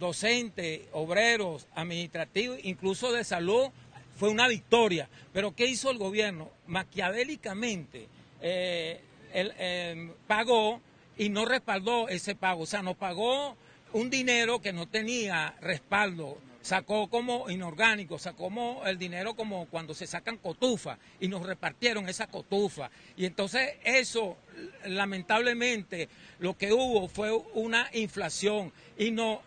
docentes, 0.00 0.80
obreros, 0.90 1.68
administrativos, 1.76 2.58
incluso 2.64 3.12
de 3.12 3.22
salud, 3.22 3.68
fue 4.16 4.28
una 4.28 4.48
victoria. 4.48 5.08
Pero 5.32 5.54
¿qué 5.54 5.66
hizo 5.66 5.88
el 5.88 5.98
gobierno? 5.98 6.50
Maquiavélicamente 6.66 8.08
eh, 8.42 9.00
eh, 9.32 10.10
pagó 10.26 10.80
y 11.16 11.28
no 11.28 11.44
respaldó 11.44 12.08
ese 12.08 12.34
pago. 12.34 12.64
O 12.64 12.66
sea, 12.66 12.82
no 12.82 12.94
pagó 12.94 13.56
un 13.92 14.10
dinero 14.10 14.60
que 14.60 14.72
no 14.72 14.86
tenía 14.86 15.54
respaldo, 15.60 16.38
sacó 16.62 17.08
como 17.08 17.48
inorgánico, 17.50 18.18
sacó 18.18 18.44
como 18.44 18.86
el 18.86 18.98
dinero 18.98 19.34
como 19.34 19.66
cuando 19.66 19.94
se 19.94 20.06
sacan 20.06 20.36
cotufas 20.36 20.98
y 21.20 21.28
nos 21.28 21.46
repartieron 21.46 22.08
esa 22.08 22.26
cotufa. 22.26 22.90
Y 23.16 23.24
entonces 23.24 23.74
eso, 23.84 24.36
lamentablemente, 24.84 26.08
lo 26.38 26.56
que 26.56 26.72
hubo 26.72 27.08
fue 27.08 27.32
una 27.54 27.88
inflación 27.92 28.72
y 28.98 29.10
no 29.10 29.42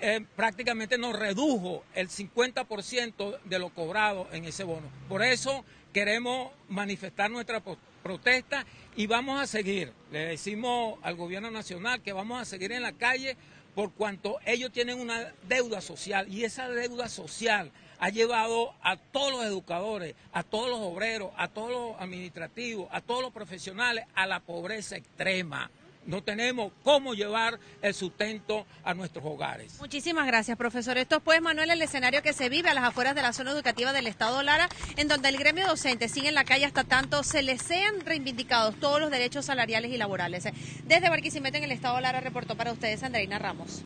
eh, 0.00 0.24
prácticamente 0.36 0.96
nos 0.96 1.18
redujo 1.18 1.84
el 1.94 2.08
50% 2.08 3.40
de 3.44 3.58
lo 3.58 3.70
cobrado 3.70 4.28
en 4.32 4.44
ese 4.44 4.64
bono. 4.64 4.88
Por 5.08 5.22
eso 5.22 5.64
queremos 5.92 6.52
manifestar 6.68 7.30
nuestra 7.30 7.62
protesta 8.02 8.64
y 8.96 9.06
vamos 9.06 9.40
a 9.40 9.46
seguir. 9.46 9.92
Le 10.12 10.20
decimos 10.26 10.98
al 11.02 11.16
gobierno 11.16 11.50
nacional 11.50 12.00
que 12.00 12.12
vamos 12.12 12.40
a 12.40 12.44
seguir 12.44 12.72
en 12.72 12.82
la 12.82 12.92
calle 12.92 13.36
por 13.78 13.92
cuanto 13.92 14.40
ellos 14.44 14.72
tienen 14.72 14.98
una 14.98 15.32
deuda 15.48 15.80
social 15.80 16.26
y 16.28 16.42
esa 16.42 16.68
deuda 16.68 17.08
social 17.08 17.70
ha 18.00 18.08
llevado 18.08 18.74
a 18.82 18.96
todos 18.96 19.30
los 19.30 19.44
educadores, 19.44 20.16
a 20.32 20.42
todos 20.42 20.68
los 20.68 20.80
obreros, 20.80 21.30
a 21.36 21.46
todos 21.46 21.70
los 21.70 22.00
administrativos, 22.00 22.88
a 22.90 23.00
todos 23.00 23.22
los 23.22 23.32
profesionales 23.32 24.04
a 24.16 24.26
la 24.26 24.40
pobreza 24.40 24.96
extrema 24.96 25.70
no 26.08 26.22
tenemos 26.22 26.72
cómo 26.82 27.14
llevar 27.14 27.60
el 27.82 27.94
sustento 27.94 28.66
a 28.82 28.94
nuestros 28.94 29.24
hogares. 29.24 29.78
Muchísimas 29.78 30.26
gracias, 30.26 30.56
profesor. 30.56 30.96
Esto 30.96 31.16
es, 31.16 31.22
pues, 31.22 31.40
Manuel, 31.40 31.70
el 31.70 31.82
escenario 31.82 32.22
que 32.22 32.32
se 32.32 32.48
vive 32.48 32.70
a 32.70 32.74
las 32.74 32.84
afueras 32.84 33.14
de 33.14 33.22
la 33.22 33.34
zona 33.34 33.52
educativa 33.52 33.92
del 33.92 34.06
Estado 34.06 34.42
Lara, 34.42 34.68
en 34.96 35.06
donde 35.06 35.28
el 35.28 35.36
gremio 35.36 35.66
docente 35.66 36.08
sigue 36.08 36.28
en 36.28 36.34
la 36.34 36.44
calle 36.44 36.64
hasta 36.64 36.84
tanto 36.84 37.22
se 37.22 37.42
les 37.42 37.62
sean 37.62 38.00
reivindicados 38.00 38.80
todos 38.80 39.00
los 39.00 39.10
derechos 39.10 39.44
salariales 39.44 39.92
y 39.92 39.98
laborales. 39.98 40.48
Desde 40.84 41.10
Barquisimeto, 41.10 41.58
en 41.58 41.64
el 41.64 41.72
Estado 41.72 42.00
Lara, 42.00 42.20
reportó 42.20 42.56
para 42.56 42.72
ustedes 42.72 43.02
Andreina 43.02 43.38
Ramos. 43.38 43.84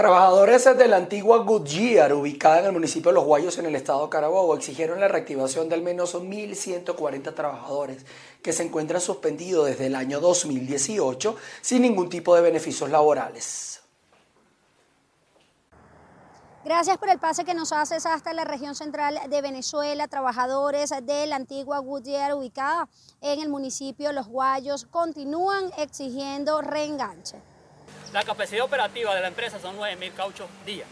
Trabajadores 0.00 0.64
de 0.64 0.88
la 0.88 0.96
antigua 0.96 1.44
Goodyear, 1.44 2.14
ubicada 2.14 2.60
en 2.60 2.64
el 2.64 2.72
municipio 2.72 3.10
de 3.10 3.16
Los 3.16 3.26
Guayos, 3.26 3.58
en 3.58 3.66
el 3.66 3.76
estado 3.76 4.02
de 4.04 4.08
Carabobo, 4.08 4.56
exigieron 4.56 4.98
la 4.98 5.08
reactivación 5.08 5.68
de 5.68 5.74
al 5.74 5.82
menos 5.82 6.14
1.140 6.14 7.34
trabajadores 7.34 8.06
que 8.40 8.54
se 8.54 8.62
encuentran 8.62 9.02
suspendidos 9.02 9.66
desde 9.66 9.88
el 9.88 9.94
año 9.94 10.18
2018 10.20 11.36
sin 11.60 11.82
ningún 11.82 12.08
tipo 12.08 12.34
de 12.34 12.40
beneficios 12.40 12.88
laborales. 12.88 13.82
Gracias 16.64 16.96
por 16.96 17.10
el 17.10 17.18
pase 17.18 17.44
que 17.44 17.52
nos 17.52 17.70
haces 17.70 18.06
hasta 18.06 18.32
la 18.32 18.44
región 18.44 18.74
central 18.74 19.20
de 19.28 19.42
Venezuela. 19.42 20.08
Trabajadores 20.08 20.94
de 21.02 21.26
la 21.26 21.36
antigua 21.36 21.78
Goodyear 21.80 22.32
ubicada 22.32 22.88
en 23.20 23.42
el 23.42 23.50
municipio 23.50 24.12
Los 24.12 24.28
Guayos 24.28 24.86
continúan 24.86 25.70
exigiendo 25.76 26.62
reenganche. 26.62 27.49
La 28.12 28.24
capacidad 28.24 28.64
operativa 28.64 29.14
de 29.14 29.20
la 29.20 29.28
empresa 29.28 29.60
son 29.60 29.78
9.000 29.78 30.14
cauchos 30.14 30.48
día. 30.66 30.84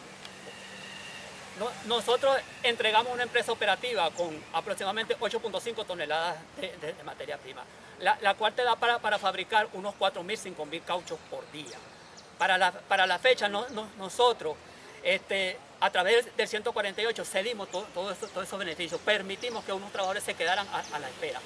Nosotros 1.86 2.36
entregamos 2.62 3.12
una 3.12 3.24
empresa 3.24 3.50
operativa 3.50 4.08
con 4.12 4.40
aproximadamente 4.52 5.18
8.5 5.18 5.84
toneladas 5.84 6.36
de, 6.60 6.94
materia 7.04 7.36
prima, 7.36 7.64
la, 8.00 8.34
cual 8.34 8.52
te 8.52 8.62
da 8.62 8.76
para, 8.76 9.18
fabricar 9.18 9.68
unos 9.72 9.94
4.000, 9.96 10.54
5.000 10.54 10.84
cauchos 10.84 11.18
por 11.28 11.50
día. 11.50 11.76
Para 12.38 12.56
la, 12.56 12.70
para 12.70 13.06
la 13.08 13.18
fecha, 13.18 13.48
nosotros, 13.48 14.56
este, 15.02 15.58
a 15.80 15.90
través 15.90 16.36
del 16.36 16.46
148, 16.46 17.24
cedimos 17.24 17.68
todos 17.92 18.16
esos 18.22 18.58
beneficios, 18.58 19.00
permitimos 19.00 19.64
que 19.64 19.72
unos 19.72 19.90
trabajadores 19.90 20.22
se 20.22 20.34
quedaran 20.34 20.68
a 20.68 20.98
la 21.00 21.08
espera. 21.08 21.40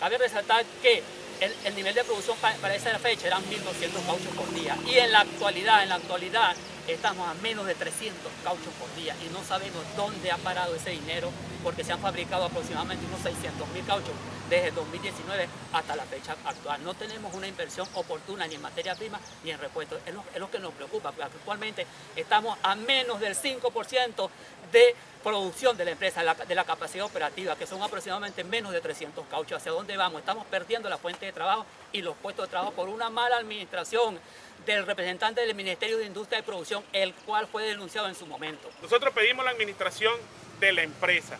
Cabe 0.00 0.18
resaltar 0.18 0.64
que 0.82 1.02
el, 1.40 1.74
nivel 1.74 1.94
de 1.94 2.04
producción 2.04 2.36
para, 2.38 2.74
esa 2.74 2.98
fecha 2.98 3.26
eran 3.26 3.42
1.200 3.44 4.06
cauchos 4.06 4.34
por 4.36 4.52
día. 4.54 4.76
Y 4.86 4.98
en 4.98 5.12
la 5.12 5.20
actualidad, 5.20 5.82
en 5.82 5.88
la 5.88 5.96
actualidad, 5.96 6.54
estamos 6.88 7.28
a 7.28 7.34
menos 7.34 7.66
de 7.66 7.74
300 7.74 8.32
cauchos 8.42 8.72
por 8.80 8.94
día 8.96 9.14
y 9.24 9.28
no 9.32 9.44
sabemos 9.44 9.82
dónde 9.96 10.30
ha 10.30 10.38
parado 10.38 10.74
ese 10.74 10.90
dinero 10.90 11.30
porque 11.62 11.84
se 11.84 11.92
han 11.92 12.00
fabricado 12.00 12.44
aproximadamente 12.44 13.04
unos 13.06 13.20
600 13.20 13.68
mil 13.68 13.84
cauchos 13.84 14.14
desde 14.48 14.70
2019 14.70 15.48
hasta 15.72 15.96
la 15.96 16.04
fecha 16.04 16.34
actual. 16.44 16.82
No 16.82 16.94
tenemos 16.94 17.34
una 17.34 17.46
inversión 17.46 17.86
oportuna 17.94 18.46
ni 18.46 18.54
en 18.54 18.62
materia 18.62 18.94
prima 18.94 19.20
ni 19.44 19.50
en 19.50 19.58
repuestos. 19.58 20.00
Es 20.06 20.40
lo, 20.40 20.50
que 20.50 20.58
nos 20.58 20.72
preocupa, 20.72 21.12
porque 21.12 21.24
actualmente 21.24 21.86
estamos 22.16 22.56
a 22.62 22.74
menos 22.74 23.20
del 23.20 23.36
5% 23.36 24.30
de 24.72 24.94
producción 25.22 25.76
de 25.76 25.84
la 25.84 25.90
empresa, 25.90 26.22
de 26.22 26.54
la 26.54 26.64
capacidad 26.64 27.04
operativa, 27.04 27.56
que 27.56 27.66
son 27.66 27.82
aproximadamente 27.82 28.44
menos 28.44 28.72
de 28.72 28.80
300 28.80 29.26
cauchos. 29.26 29.58
¿Hacia 29.58 29.72
dónde 29.72 29.96
vamos? 29.96 30.20
Estamos 30.20 30.46
perdiendo 30.46 30.88
la 30.88 30.96
fuente 30.96 31.26
de 31.26 31.32
trabajo 31.32 31.66
y 31.92 32.00
los 32.00 32.16
puestos 32.16 32.46
de 32.46 32.50
trabajo 32.50 32.72
por 32.72 32.88
una 32.88 33.10
mala 33.10 33.36
administración 33.36 34.18
del 34.66 34.86
representante 34.86 35.40
del 35.40 35.54
Ministerio 35.54 35.98
de 35.98 36.04
Industria 36.04 36.40
y 36.40 36.42
Producción, 36.42 36.84
el 36.92 37.14
cual 37.14 37.46
fue 37.46 37.64
denunciado 37.64 38.08
en 38.08 38.14
su 38.14 38.26
momento. 38.26 38.70
Nosotros 38.82 39.12
pedimos 39.14 39.44
la 39.44 39.50
administración 39.50 40.14
de 40.60 40.72
la 40.72 40.82
empresa, 40.82 41.38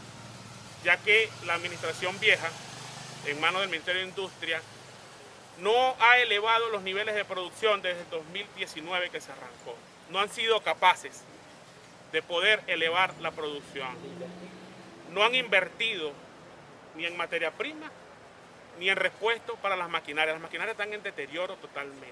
ya 0.84 0.96
que 0.98 1.28
la 1.46 1.54
administración 1.54 2.18
vieja, 2.20 2.48
en 3.26 3.40
manos 3.40 3.60
del 3.60 3.70
Ministerio 3.70 4.02
de 4.02 4.08
Industria, 4.08 4.62
no 5.60 5.96
ha 6.00 6.18
elevado 6.18 6.68
los 6.70 6.82
niveles 6.82 7.14
de 7.14 7.24
producción 7.24 7.82
desde 7.82 8.00
el 8.00 8.10
2019 8.10 9.10
que 9.10 9.20
se 9.20 9.32
arrancó. 9.32 9.76
No 10.10 10.20
han 10.20 10.30
sido 10.30 10.62
capaces 10.62 11.22
de 12.12 12.22
poder 12.22 12.62
elevar 12.66 13.12
la 13.20 13.32
producción. 13.32 13.88
No 15.12 15.24
han 15.24 15.34
invertido 15.34 16.12
ni 16.96 17.06
en 17.06 17.16
materia 17.16 17.50
prima 17.50 17.90
ni 18.78 18.88
en 18.88 18.96
repuesto 18.96 19.56
para 19.56 19.76
las 19.76 19.88
maquinarias. 19.88 20.36
Las 20.36 20.42
maquinarias 20.42 20.72
están 20.72 20.92
en 20.92 21.02
deterioro 21.02 21.56
totalmente. 21.56 22.06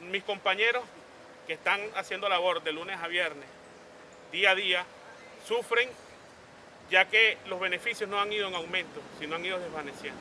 Mis 0.00 0.22
compañeros 0.24 0.82
que 1.46 1.54
están 1.54 1.80
haciendo 1.96 2.28
labor 2.28 2.62
de 2.62 2.72
lunes 2.72 2.98
a 3.00 3.08
viernes, 3.08 3.46
día 4.32 4.50
a 4.50 4.54
día, 4.54 4.84
sufren 5.46 5.88
ya 6.90 7.06
que 7.06 7.38
los 7.46 7.60
beneficios 7.60 8.08
no 8.08 8.20
han 8.20 8.32
ido 8.32 8.48
en 8.48 8.54
aumento, 8.54 9.00
sino 9.18 9.36
han 9.36 9.44
ido 9.44 9.58
desvaneciendo. 9.58 10.20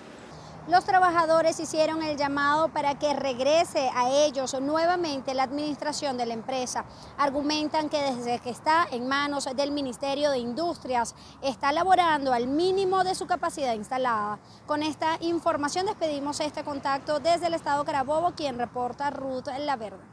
Los 0.68 0.84
trabajadores 0.84 1.60
hicieron 1.60 2.04
el 2.04 2.18
llamado 2.18 2.68
para 2.70 2.96
que 2.96 3.14
regrese 3.14 3.90
a 3.96 4.10
ellos 4.10 4.60
nuevamente 4.60 5.34
la 5.34 5.44
administración 5.44 6.18
de 6.18 6.26
la 6.26 6.34
empresa. 6.34 6.86
Argumentan 7.18 7.90
que 7.90 8.02
desde 8.02 8.40
que 8.40 8.50
está 8.50 8.86
en 8.92 9.08
manos 9.08 9.48
del 9.56 9.72
Ministerio 9.72 10.30
de 10.32 10.40
Industrias 10.40 11.16
está 11.42 11.72
laborando 11.72 12.34
al 12.34 12.48
mínimo 12.48 13.04
de 13.04 13.16
su 13.16 13.28
capacidad 13.28 13.74
instalada. 13.74 14.40
Con 14.66 14.84
esta 14.84 15.18
información 15.22 15.86
despedimos 15.86 16.40
este 16.42 16.64
contacto 16.64 17.20
desde 17.20 17.48
el 17.48 17.54
Estado 17.54 17.86
Carabobo, 17.86 18.34
quien 18.36 18.58
reporta 18.58 19.10
Ruth 19.10 19.48
La 19.60 19.78
Verde. 19.78 20.04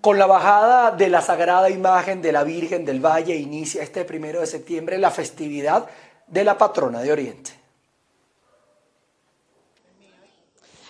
Con 0.00 0.18
la 0.18 0.26
bajada 0.26 0.90
de 0.90 1.08
la 1.08 1.22
sagrada 1.22 1.70
imagen 1.70 2.20
de 2.22 2.32
la 2.32 2.44
Virgen 2.44 2.84
del 2.84 3.04
Valle 3.04 3.34
inicia 3.36 3.82
este 3.82 4.04
primero 4.04 4.40
de 4.40 4.46
septiembre 4.46 4.98
la 4.98 5.10
festividad 5.10 5.86
de 6.26 6.44
la 6.44 6.58
patrona 6.58 7.00
de 7.00 7.12
Oriente. 7.12 7.55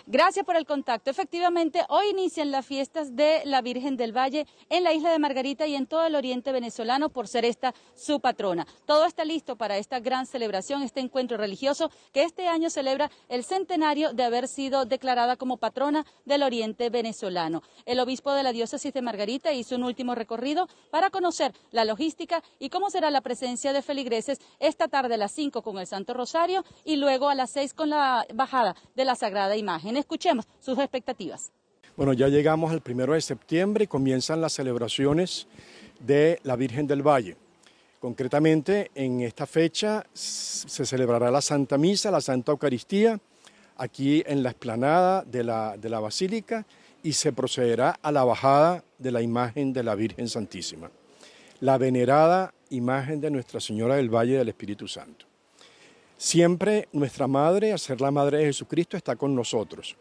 Gracias 0.09 0.47
por 0.47 0.55
el 0.55 0.67
contacto. 0.67 1.11
Efectivamente, 1.11 1.85
hoy 1.89 2.11
inician 2.11 2.53
las 2.53 2.65
fiestas 2.65 3.17
de 3.17 3.43
la 3.45 3.61
Virgen 3.61 3.97
del 3.97 4.17
Valle 4.17 4.47
en 4.71 4.85
la 4.85 4.93
isla 4.93 5.11
de 5.11 5.19
Margarita 5.19 5.67
y 5.67 5.75
en 5.75 5.89
todo 5.89 6.07
el 6.07 6.15
oriente 6.15 6.53
venezolano 6.53 7.09
por 7.09 7.27
ser 7.27 7.45
esta 7.45 7.75
su 7.97 8.21
patrona. 8.21 8.69
Todo 8.85 9.05
está 9.05 9.25
listo 9.25 9.57
para 9.57 9.79
esta 9.79 9.99
gran 9.99 10.27
celebración, 10.27 10.85
este 10.85 11.01
encuentro 11.01 11.37
religioso 11.39 11.91
que 12.13 12.23
este 12.23 12.47
año 12.47 12.71
celebra 12.71 13.11
el 13.29 13.43
centenario 13.43 14.13
de 14.13 14.23
haber 14.23 14.47
sido 14.47 14.85
declarada 14.85 15.35
como 15.35 15.57
patrona 15.57 16.07
del 16.25 16.45
oriente 16.45 16.89
venezolano. 16.89 17.65
El 17.85 17.99
obispo 17.99 18.33
de 18.33 18.45
la 18.45 18.53
diócesis 18.53 18.93
de 18.93 19.03
Margarita 19.03 19.53
hizo 19.55 19.75
un 19.75 19.83
último 19.83 20.15
recorrido 20.15 20.69
para 20.93 21.11
conocer 21.11 21.53
la 21.73 21.85
logística 21.85 22.45
y 22.61 22.69
cómo 22.69 22.91
será 22.91 23.11
la 23.11 23.23
presencia 23.23 23.73
de 23.73 23.83
feligreses 23.83 24.39
esta 24.61 24.87
tarde 24.87 25.15
a 25.15 25.19
las 25.19 25.33
5 25.33 25.63
con 25.63 25.79
el 25.79 25.89
Santo 25.89 26.15
Rosario 26.15 26.63
y 26.85 26.95
luego 26.95 27.29
a 27.29 27.35
las 27.35 27.51
6 27.51 27.75
con 27.75 27.91
la 27.91 28.25
bajada 28.33 28.77
de 28.95 29.05
la 29.05 29.17
Sagrada 29.17 29.57
Imagen. 29.57 29.96
Escuchemos 29.97 30.47
sus 30.61 30.79
expectativas. 30.79 31.53
Bueno, 31.97 32.13
ya 32.13 32.29
llegamos 32.29 32.73
al 32.73 32.83
primero 32.83 33.15
de 33.15 33.21
septiembre 33.21 33.85
y 33.85 33.87
comienzan 33.87 34.41
las 34.41 34.53
celebraciones 34.53 35.47
de 36.01 36.39
la 36.43 36.57
Virgen 36.57 36.87
del 36.87 37.03
Valle. 37.03 37.37
Concretamente, 38.01 38.91
en 38.95 39.23
esta 39.23 39.47
fecha 39.47 40.05
se 40.13 40.85
celebrará 40.85 41.31
la 41.31 41.41
Santa 41.41 41.79
Misa, 41.79 42.11
la 42.11 42.21
Santa 42.21 42.53
Eucaristía, 42.53 43.19
aquí 43.77 44.23
en 44.27 44.43
la 44.43 44.51
explanada 44.51 45.23
de 45.23 45.45
la, 45.45 45.77
de 45.77 45.89
la 45.89 46.01
Basílica 46.01 46.67
y 47.03 47.13
se 47.13 47.33
procederá 47.33 47.99
a 48.03 48.13
la 48.13 48.25
bajada 48.25 48.85
de 48.99 49.13
la 49.13 49.23
imagen 49.23 49.73
de 49.73 49.83
la 49.83 49.95
Virgen 49.95 50.29
Santísima, 50.29 50.91
la 51.61 51.79
venerada 51.79 52.53
imagen 52.71 53.21
de 53.21 53.31
Nuestra 53.31 53.61
Señora 53.61 53.97
del 53.97 54.15
Valle 54.15 54.39
del 54.39 54.49
Espíritu 54.49 54.89
Santo. 54.89 55.26
Siempre 56.19 56.89
nuestra 56.93 57.27
madre, 57.27 57.73
a 57.73 57.79
ser 57.79 58.01
la 58.01 58.11
madre 58.11 58.39
de 58.39 58.45
Jesucristo, 58.47 58.97
está 58.97 59.17
con 59.17 59.35
nosotros. 59.35 59.97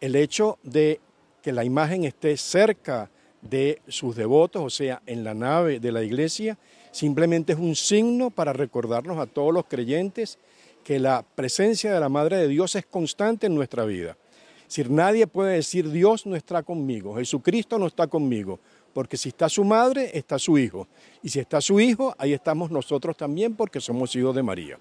El 0.00 0.14
hecho 0.14 0.58
de 0.62 1.00
que 1.42 1.52
la 1.52 1.64
imagen 1.64 2.04
esté 2.04 2.36
cerca 2.36 3.10
de 3.40 3.80
sus 3.88 4.14
devotos, 4.14 4.62
o 4.62 4.70
sea, 4.70 5.02
en 5.06 5.24
la 5.24 5.34
nave 5.34 5.80
de 5.80 5.90
la 5.90 6.04
iglesia, 6.04 6.56
simplemente 6.92 7.52
es 7.52 7.58
un 7.58 7.74
signo 7.74 8.30
para 8.30 8.52
recordarnos 8.52 9.18
a 9.18 9.26
todos 9.26 9.52
los 9.52 9.64
creyentes 9.66 10.38
que 10.84 11.00
la 11.00 11.24
presencia 11.34 11.92
de 11.92 11.98
la 11.98 12.08
Madre 12.08 12.36
de 12.36 12.48
Dios 12.48 12.76
es 12.76 12.86
constante 12.86 13.46
en 13.48 13.54
nuestra 13.56 13.84
vida. 13.84 14.16
Si 14.68 14.84
nadie 14.84 15.26
puede 15.26 15.54
decir 15.54 15.90
Dios 15.90 16.26
no 16.26 16.36
está 16.36 16.62
conmigo, 16.62 17.16
Jesucristo 17.16 17.78
no 17.78 17.88
está 17.88 18.06
conmigo, 18.06 18.60
porque 18.92 19.16
si 19.16 19.30
está 19.30 19.48
su 19.48 19.64
madre, 19.64 20.10
está 20.14 20.38
su 20.38 20.58
hijo. 20.58 20.88
Y 21.22 21.28
si 21.28 21.40
está 21.40 21.60
su 21.60 21.80
hijo, 21.80 22.14
ahí 22.18 22.32
estamos 22.32 22.70
nosotros 22.70 23.16
también 23.16 23.54
porque 23.54 23.80
somos 23.80 24.14
hijos 24.16 24.34
de 24.34 24.42
María. 24.42 24.78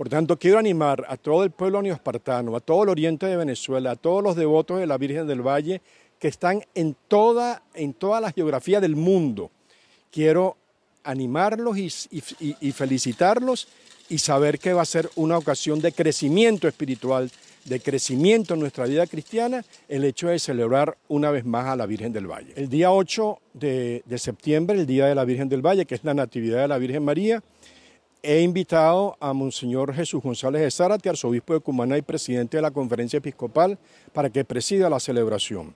Por 0.00 0.08
tanto, 0.08 0.38
quiero 0.38 0.58
animar 0.58 1.04
a 1.10 1.18
todo 1.18 1.44
el 1.44 1.50
pueblo 1.50 1.82
neoespartano, 1.82 2.56
a 2.56 2.60
todo 2.60 2.84
el 2.84 2.88
oriente 2.88 3.26
de 3.26 3.36
Venezuela, 3.36 3.90
a 3.90 3.96
todos 3.96 4.22
los 4.22 4.34
devotos 4.34 4.80
de 4.80 4.86
la 4.86 4.96
Virgen 4.96 5.26
del 5.26 5.46
Valle 5.46 5.82
que 6.18 6.28
están 6.28 6.64
en 6.74 6.96
toda, 7.06 7.62
en 7.74 7.92
toda 7.92 8.18
la 8.22 8.32
geografía 8.32 8.80
del 8.80 8.96
mundo. 8.96 9.50
Quiero 10.10 10.56
animarlos 11.04 11.76
y, 11.76 12.72
felicitarlos 12.72 13.68
y 14.08 14.16
saber 14.16 14.58
que 14.58 14.72
va 14.72 14.80
a 14.80 14.86
ser 14.86 15.10
una 15.16 15.36
ocasión 15.36 15.82
de 15.82 15.92
crecimiento 15.92 16.66
espiritual, 16.66 17.30
de 17.66 17.80
crecimiento 17.80 18.54
en 18.54 18.60
nuestra 18.60 18.86
vida 18.86 19.06
cristiana, 19.06 19.66
el 19.86 20.04
hecho 20.04 20.28
de 20.28 20.38
celebrar 20.38 20.96
una 21.08 21.30
vez 21.30 21.44
más 21.44 21.66
a 21.66 21.76
la 21.76 21.84
Virgen 21.84 22.14
del 22.14 22.26
Valle. 22.26 22.54
El 22.56 22.70
día 22.70 22.90
8 22.90 23.38
de, 23.52 24.02
de 24.06 24.18
septiembre, 24.18 24.80
el 24.80 24.86
Día 24.86 25.04
de 25.04 25.14
la 25.14 25.26
Virgen 25.26 25.50
del 25.50 25.60
Valle, 25.60 25.84
que 25.84 25.94
es 25.94 26.04
la 26.04 26.14
Natividad 26.14 26.62
de 26.62 26.68
la 26.68 26.78
Virgen 26.78 27.04
María, 27.04 27.42
He 28.22 28.42
invitado 28.42 29.16
a 29.18 29.32
Monseñor 29.32 29.94
Jesús 29.94 30.22
González 30.22 30.60
de 30.60 30.70
Zárate, 30.70 31.08
arzobispo 31.08 31.54
de 31.54 31.60
Cumaná 31.60 31.96
y 31.96 32.02
presidente 32.02 32.58
de 32.58 32.62
la 32.62 32.70
conferencia 32.70 33.16
episcopal, 33.16 33.78
para 34.12 34.28
que 34.28 34.44
presida 34.44 34.90
la 34.90 35.00
celebración. 35.00 35.74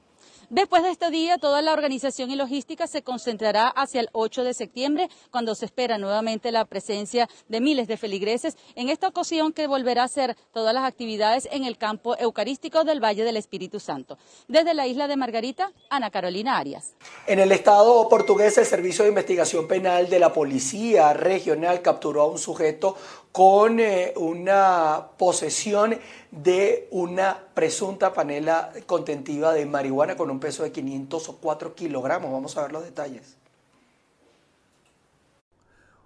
Después 0.55 0.85
de 0.85 0.91
este 0.91 1.11
día, 1.11 1.37
toda 1.39 1.63
la 1.63 1.73
organización 1.73 2.31
y 2.31 2.37
logística 2.37 2.87
se 2.87 3.03
concentrará 3.03 3.67
hacia 3.67 4.01
el 4.01 4.09
8 4.13 4.45
de 4.45 4.55
septiembre, 4.55 5.09
cuando 5.33 5.57
se 5.57 5.65
espera 5.65 5.99
nuevamente 5.99 6.53
la 6.53 6.65
presencia 6.65 7.29
de 7.49 7.61
miles 7.61 7.89
de 7.89 7.97
feligreses, 7.97 8.57
en 8.77 8.89
esta 8.89 9.09
ocasión 9.09 9.53
que 9.53 9.67
volverá 9.67 10.05
a 10.05 10.09
ser 10.09 10.37
todas 10.53 10.73
las 10.73 10.85
actividades 10.85 11.49
en 11.51 11.65
el 11.65 11.77
campo 11.77 12.17
eucarístico 12.21 12.85
del 12.85 13.03
Valle 13.03 13.25
del 13.25 13.37
Espíritu 13.37 13.81
Santo. 13.81 14.17
Desde 14.47 14.75
la 14.75 14.87
isla 14.87 15.09
de 15.09 15.17
Margarita, 15.17 15.73
Ana 15.91 16.13
Carolina 16.13 16.57
Arias. 16.57 16.95
En 17.27 17.41
el 17.41 17.51
estado 17.51 18.09
portugués, 18.09 18.57
el 18.57 18.65
Servicio 18.65 19.03
de 19.03 19.09
Investigación 19.09 19.67
Penal 19.67 20.09
de 20.09 20.21
la 20.21 20.33
Policía 20.33 21.15
Regional 21.15 21.83
capturó 21.83 22.23
a 22.23 22.27
un 22.29 22.39
sujeto 22.39 22.97
con 23.35 23.81
eh, 23.81 24.13
una 24.15 25.09
posesión 25.19 25.99
de 26.31 26.87
una 26.93 27.37
presunta 27.53 28.13
panela 28.13 28.71
contentiva 28.87 29.53
de 29.53 29.67
marihuana 29.67 30.17
con 30.17 30.31
un 30.31 30.39
peso 30.39 30.63
de 30.63 30.71
504 30.71 31.75
kilogramos. 31.75 32.31
Vamos 32.31 32.57
a 32.57 32.63
ver 32.63 32.71
los 32.71 32.85
detalles. 32.85 33.37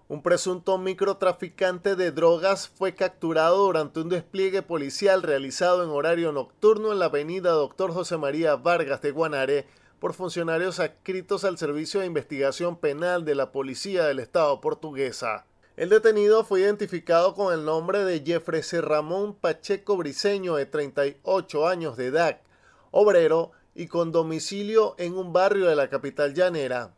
Un 0.08 0.22
presunto 0.22 0.78
microtraficante 0.78 1.96
de 1.96 2.12
drogas 2.12 2.66
fue 2.66 2.94
capturado 2.94 3.58
durante 3.58 4.00
un 4.00 4.08
despliegue 4.08 4.62
policial 4.62 5.22
realizado 5.22 5.84
en 5.84 5.90
horario 5.90 6.32
nocturno 6.32 6.92
en 6.92 6.98
la 6.98 7.04
avenida 7.04 7.50
Doctor 7.50 7.92
José 7.92 8.16
María 8.16 8.56
Vargas 8.56 9.02
de 9.02 9.10
Guanare 9.10 9.66
por 10.00 10.14
funcionarios 10.14 10.80
adscritos 10.80 11.44
al 11.44 11.58
Servicio 11.58 12.00
de 12.00 12.06
Investigación 12.06 12.78
Penal 12.78 13.26
de 13.26 13.34
la 13.34 13.52
Policía 13.52 14.04
del 14.04 14.18
Estado 14.18 14.62
portuguesa. 14.62 15.44
El 15.78 15.90
detenido 15.90 16.42
fue 16.42 16.62
identificado 16.62 17.36
con 17.36 17.54
el 17.54 17.64
nombre 17.64 18.02
de 18.02 18.24
Jeffrey 18.26 18.62
Ramón 18.80 19.32
Pacheco 19.32 19.96
Briceño, 19.96 20.56
de 20.56 20.66
38 20.66 21.68
años 21.68 21.96
de 21.96 22.06
edad, 22.06 22.40
obrero 22.90 23.52
y 23.76 23.86
con 23.86 24.10
domicilio 24.10 24.96
en 24.98 25.16
un 25.16 25.32
barrio 25.32 25.66
de 25.68 25.76
la 25.76 25.88
capital 25.88 26.34
llanera. 26.34 26.96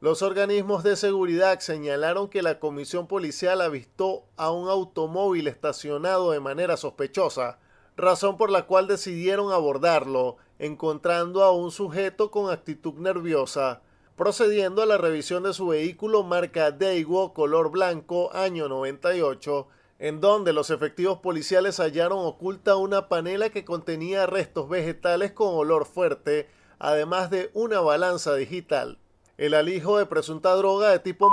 Los 0.00 0.22
organismos 0.22 0.82
de 0.82 0.96
seguridad 0.96 1.60
señalaron 1.60 2.28
que 2.28 2.42
la 2.42 2.58
comisión 2.58 3.06
policial 3.06 3.60
avistó 3.60 4.24
a 4.36 4.50
un 4.50 4.68
automóvil 4.68 5.46
estacionado 5.46 6.32
de 6.32 6.40
manera 6.40 6.76
sospechosa, 6.76 7.60
razón 7.96 8.36
por 8.36 8.50
la 8.50 8.66
cual 8.66 8.88
decidieron 8.88 9.52
abordarlo, 9.52 10.36
encontrando 10.58 11.44
a 11.44 11.52
un 11.52 11.70
sujeto 11.70 12.32
con 12.32 12.50
actitud 12.50 12.94
nerviosa, 12.94 13.82
procediendo 14.16 14.82
a 14.82 14.86
la 14.86 14.96
revisión 14.96 15.42
de 15.42 15.52
su 15.52 15.68
vehículo 15.68 16.22
marca 16.22 16.70
Daewoo 16.70 17.34
color 17.34 17.70
blanco 17.70 18.32
año 18.34 18.68
98, 18.68 19.68
en 19.98 20.20
donde 20.20 20.52
los 20.54 20.70
efectivos 20.70 21.18
policiales 21.18 21.78
hallaron 21.78 22.20
oculta 22.20 22.76
una 22.76 23.08
panela 23.08 23.50
que 23.50 23.64
contenía 23.64 24.26
restos 24.26 24.68
vegetales 24.68 25.32
con 25.32 25.54
olor 25.54 25.84
fuerte, 25.84 26.48
además 26.78 27.30
de 27.30 27.50
una 27.52 27.80
balanza 27.80 28.34
digital. 28.34 28.98
El 29.36 29.52
alijo 29.52 29.98
de 29.98 30.06
presunta 30.06 30.54
droga 30.54 30.90
de 30.90 30.98
tipo 30.98 31.30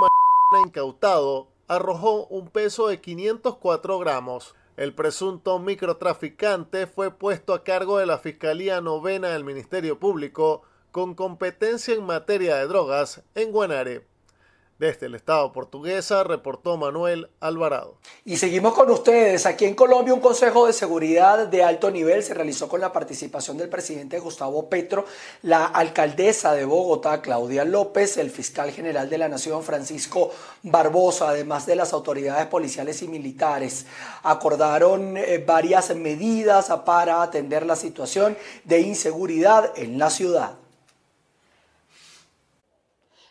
incautado 0.65 1.47
arrojó 1.69 2.25
un 2.27 2.49
peso 2.49 2.87
de 2.87 2.99
504 2.99 3.99
gramos. 3.99 4.55
El 4.75 4.93
presunto 4.93 5.57
microtraficante 5.57 6.85
fue 6.87 7.11
puesto 7.11 7.53
a 7.53 7.63
cargo 7.63 7.97
de 7.97 8.05
la 8.05 8.17
Fiscalía 8.17 8.81
Novena 8.81 9.29
del 9.29 9.45
Ministerio 9.45 9.99
Público 9.99 10.63
con 10.93 11.15
competencia 11.15 11.95
en 11.95 12.03
materia 12.03 12.55
de 12.55 12.67
drogas 12.67 13.21
en 13.33 13.51
Guanare. 13.51 14.05
Desde 14.77 15.07
el 15.07 15.15
Estado 15.15 15.51
portuguesa 15.51 16.23
reportó 16.23 16.77
Manuel 16.77 17.29
Alvarado. 17.39 17.97
Y 18.25 18.37
seguimos 18.37 18.75
con 18.75 18.91
ustedes. 18.91 19.47
Aquí 19.47 19.65
en 19.65 19.73
Colombia 19.73 20.13
un 20.13 20.19
Consejo 20.19 20.67
de 20.67 20.73
Seguridad 20.73 21.47
de 21.47 21.63
alto 21.63 21.89
nivel 21.89 22.21
se 22.21 22.35
realizó 22.35 22.67
con 22.67 22.79
la 22.79 22.93
participación 22.93 23.57
del 23.57 23.69
presidente 23.69 24.19
Gustavo 24.19 24.69
Petro, 24.69 25.05
la 25.41 25.65
alcaldesa 25.65 26.53
de 26.53 26.65
Bogotá, 26.65 27.23
Claudia 27.23 27.65
López, 27.65 28.17
el 28.17 28.29
fiscal 28.29 28.69
general 28.69 29.09
de 29.09 29.17
la 29.17 29.29
Nación, 29.29 29.63
Francisco 29.63 30.31
Barbosa, 30.61 31.29
además 31.29 31.65
de 31.65 31.75
las 31.75 31.91
autoridades 31.91 32.45
policiales 32.45 33.01
y 33.01 33.07
militares. 33.07 33.87
Acordaron 34.21 35.17
eh, 35.17 35.43
varias 35.43 35.95
medidas 35.95 36.71
para 36.85 37.23
atender 37.23 37.65
la 37.65 37.75
situación 37.75 38.37
de 38.63 38.81
inseguridad 38.81 39.71
en 39.75 39.97
la 39.97 40.11
ciudad. 40.11 40.62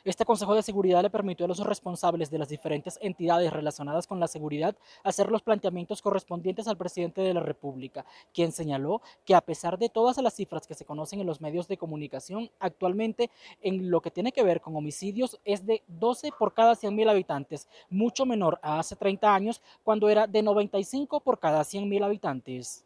Este 0.05 0.25
Consejo 0.25 0.57
de 0.57 0.65
Seguridad 0.65 1.01
le 1.03 1.11
permitió 1.11 1.47
a 1.47 1.49
los 1.49 1.61
responsables 1.61 2.29
de 2.29 2.39
las 2.39 2.49
diferentes 2.49 2.99
entidades 3.01 3.53
relacionadas 3.53 4.09
con 4.09 4.19
la 4.19 4.27
seguridad 4.27 4.75
hacer 5.05 5.31
los 5.31 5.43
planteamientos 5.43 6.03
correspondientes 6.03 6.67
al 6.67 6.77
presidente 6.77 7.21
de 7.21 7.33
la 7.33 7.39
República, 7.41 8.05
quien 8.35 8.51
señaló 8.51 9.01
que 9.25 9.37
a 9.37 9.41
pesar 9.41 9.79
de 9.79 9.89
todas 9.89 10.19
las 10.19 10.35
cifras 10.35 10.67
que 10.67 10.75
se 10.75 10.85
conocen 10.85 11.21
en 11.21 11.27
los 11.29 11.41
medios 11.41 11.69
de 11.69 11.77
comunicación, 11.77 12.51
actualmente 12.59 13.31
en 13.61 13.93
lo 13.93 14.01
que 14.01 14.11
tiene 14.11 14.33
que 14.33 14.43
ver 14.43 14.61
con 14.61 14.75
homicidios 14.75 15.39
es 15.45 15.65
de 15.67 15.85
12 15.87 16.33
por 16.37 16.53
cada 16.53 16.73
100.000 16.73 17.09
habitantes, 17.09 17.69
mucho 17.89 18.27
menor 18.27 18.59
a 18.61 18.81
hace 18.81 18.97
30 18.97 19.33
años 19.33 19.63
cuando 19.85 20.09
era 20.09 20.27
de 20.27 20.43
95 20.43 21.21
por 21.21 21.39
cada 21.39 21.61
100.000 21.61 22.05
habitantes. 22.05 22.85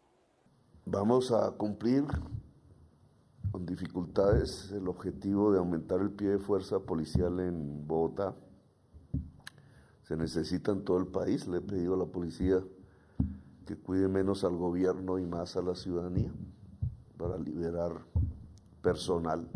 Vamos 0.84 1.32
a 1.32 1.50
cumplir 1.52 2.04
con 3.56 3.64
dificultades 3.64 4.70
el 4.72 4.86
objetivo 4.86 5.50
de 5.50 5.58
aumentar 5.58 6.02
el 6.02 6.10
pie 6.10 6.28
de 6.28 6.38
fuerza 6.38 6.78
policial 6.78 7.40
en 7.40 7.86
Bogotá. 7.86 8.34
Se 10.02 10.14
necesita 10.14 10.72
en 10.72 10.84
todo 10.84 10.98
el 10.98 11.06
país. 11.06 11.48
Le 11.48 11.56
he 11.56 11.60
pedido 11.62 11.94
a 11.94 11.96
la 11.96 12.04
policía 12.04 12.62
que 13.64 13.74
cuide 13.74 14.08
menos 14.08 14.44
al 14.44 14.56
gobierno 14.56 15.18
y 15.18 15.24
más 15.24 15.56
a 15.56 15.62
la 15.62 15.74
ciudadanía 15.74 16.30
para 17.16 17.38
liberar 17.38 17.92
personal 18.82 19.48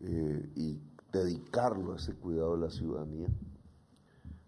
eh, 0.00 0.50
y 0.56 0.80
dedicarlo 1.12 1.92
a 1.92 1.96
ese 1.98 2.14
cuidado 2.14 2.56
de 2.56 2.62
la 2.62 2.70
ciudadanía. 2.70 3.28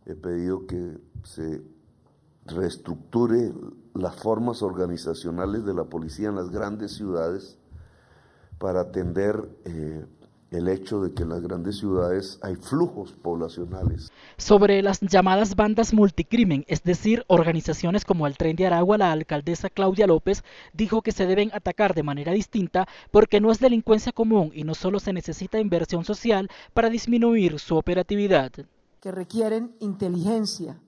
He 0.06 0.16
pedido 0.16 0.66
que 0.66 0.98
se 1.22 1.62
reestructure 2.46 3.54
las 3.94 4.16
formas 4.16 4.60
organizacionales 4.60 5.64
de 5.64 5.74
la 5.74 5.84
policía 5.84 6.30
en 6.30 6.34
las 6.34 6.50
grandes 6.50 6.96
ciudades 6.96 7.58
para 8.58 8.80
atender 8.80 9.48
eh, 9.64 10.04
el 10.50 10.68
hecho 10.68 11.00
de 11.00 11.12
que 11.12 11.22
en 11.24 11.28
las 11.28 11.42
grandes 11.42 11.78
ciudades 11.78 12.38
hay 12.42 12.56
flujos 12.56 13.12
poblacionales. 13.12 14.10
Sobre 14.36 14.82
las 14.82 15.00
llamadas 15.00 15.56
bandas 15.56 15.92
multicrimen, 15.92 16.64
es 16.68 16.82
decir, 16.82 17.24
organizaciones 17.28 18.04
como 18.04 18.26
el 18.26 18.36
Tren 18.36 18.56
de 18.56 18.66
Aragua, 18.66 18.98
la 18.98 19.12
alcaldesa 19.12 19.68
Claudia 19.68 20.06
López 20.06 20.42
dijo 20.72 21.02
que 21.02 21.12
se 21.12 21.26
deben 21.26 21.50
atacar 21.52 21.94
de 21.94 22.02
manera 22.02 22.32
distinta 22.32 22.88
porque 23.10 23.40
no 23.40 23.50
es 23.50 23.60
delincuencia 23.60 24.12
común 24.12 24.50
y 24.54 24.64
no 24.64 24.74
solo 24.74 25.00
se 25.00 25.12
necesita 25.12 25.60
inversión 25.60 26.04
social 26.04 26.48
para 26.72 26.88
disminuir 26.88 27.58
su 27.58 27.76
operatividad. 27.76 28.52
Que 29.00 29.12
requieren 29.12 29.76
inteligencia, 29.80 30.80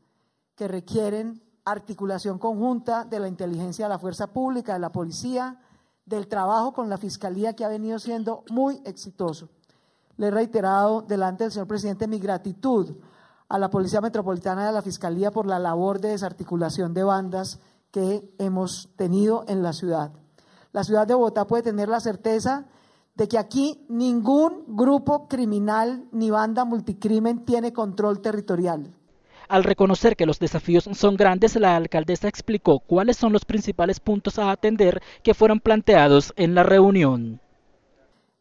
que 0.57 0.69
requieren 0.69 1.43
articulación 1.65 2.39
conjunta 2.39 3.05
de 3.05 3.21
la 3.21 3.29
inteligencia 3.29 3.85
de 3.85 3.91
la 3.91 3.99
fuerza 3.99 4.33
pública, 4.33 4.73
de 4.73 4.79
la 4.79 4.91
policía, 4.91 5.61
del 6.11 6.27
trabajo 6.27 6.73
con 6.73 6.91
la 6.91 6.99
Fiscalía 6.99 7.55
que 7.55 7.65
ha 7.65 7.69
venido 7.69 7.99
siendo 8.01 8.43
muy 8.51 8.83
exitoso. 8.85 9.49
Le 10.17 10.27
he 10.27 10.31
reiterado 10.31 11.03
delante 11.03 11.45
del 11.45 11.53
señor 11.53 11.69
presidente 11.69 12.09
mi 12.09 12.19
gratitud 12.19 12.97
a 13.49 13.59
la 13.59 13.71
Policía 13.71 14.01
Metropolitana 14.01 14.65
y 14.65 14.67
a 14.67 14.73
la 14.73 14.83
Fiscalía 14.83 15.31
por 15.31 15.47
la 15.47 15.61
labor 15.61 16.01
de 16.01 16.09
desarticulación 16.09 16.93
de 16.93 17.05
bandas 17.05 17.61
que 17.93 18.29
hemos 18.39 18.91
tenido 18.97 19.45
en 19.47 19.63
la 19.63 19.73
ciudad. 19.73 20.11
La 20.73 20.83
ciudad 20.83 21.07
de 21.07 21.15
Bogotá 21.15 21.47
puede 21.47 21.63
tener 21.63 21.89
la 21.89 22.01
certeza 22.01 22.67
de 23.15 23.29
que 23.29 23.39
aquí 23.39 23.87
ningún 23.89 24.65
grupo 24.67 25.29
criminal 25.29 26.09
ni 26.11 26.31
banda 26.31 26.65
multicrimen 26.65 27.45
tiene 27.45 27.73
control 27.73 28.21
territorial. 28.21 28.93
Al 29.51 29.65
reconocer 29.65 30.15
que 30.15 30.27
los 30.27 30.39
desafíos 30.39 30.89
son 30.93 31.17
grandes, 31.17 31.57
la 31.57 31.75
alcaldesa 31.75 32.29
explicó 32.29 32.79
cuáles 32.79 33.17
son 33.17 33.33
los 33.33 33.45
principales 33.45 33.99
puntos 33.99 34.39
a 34.39 34.53
atender 34.53 35.03
que 35.25 35.35
fueron 35.35 35.59
planteados 35.59 36.33
en 36.37 36.55
la 36.55 36.63
reunión. 36.63 37.41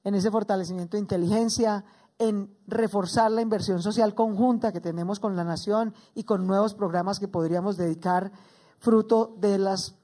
En 0.03 0.13
ese 0.13 0.29
fortalecimiento 0.29 0.97
de 0.97 1.01
inteligencia, 1.01 1.83
en 2.19 2.55
reforzar 2.67 3.31
la 3.31 3.41
inversión 3.41 3.81
social 3.81 4.13
conjunta 4.13 4.71
que 4.71 4.81
tenemos 4.81 5.19
con 5.19 5.35
la 5.35 5.43
nación 5.43 5.95
y 6.13 6.25
con 6.25 6.45
nuevos 6.45 6.75
programas 6.75 7.19
que 7.19 7.27
podríamos 7.27 7.75
dedicar 7.75 8.31
fruto 8.77 9.33
de 9.39 9.57
las 9.57 9.95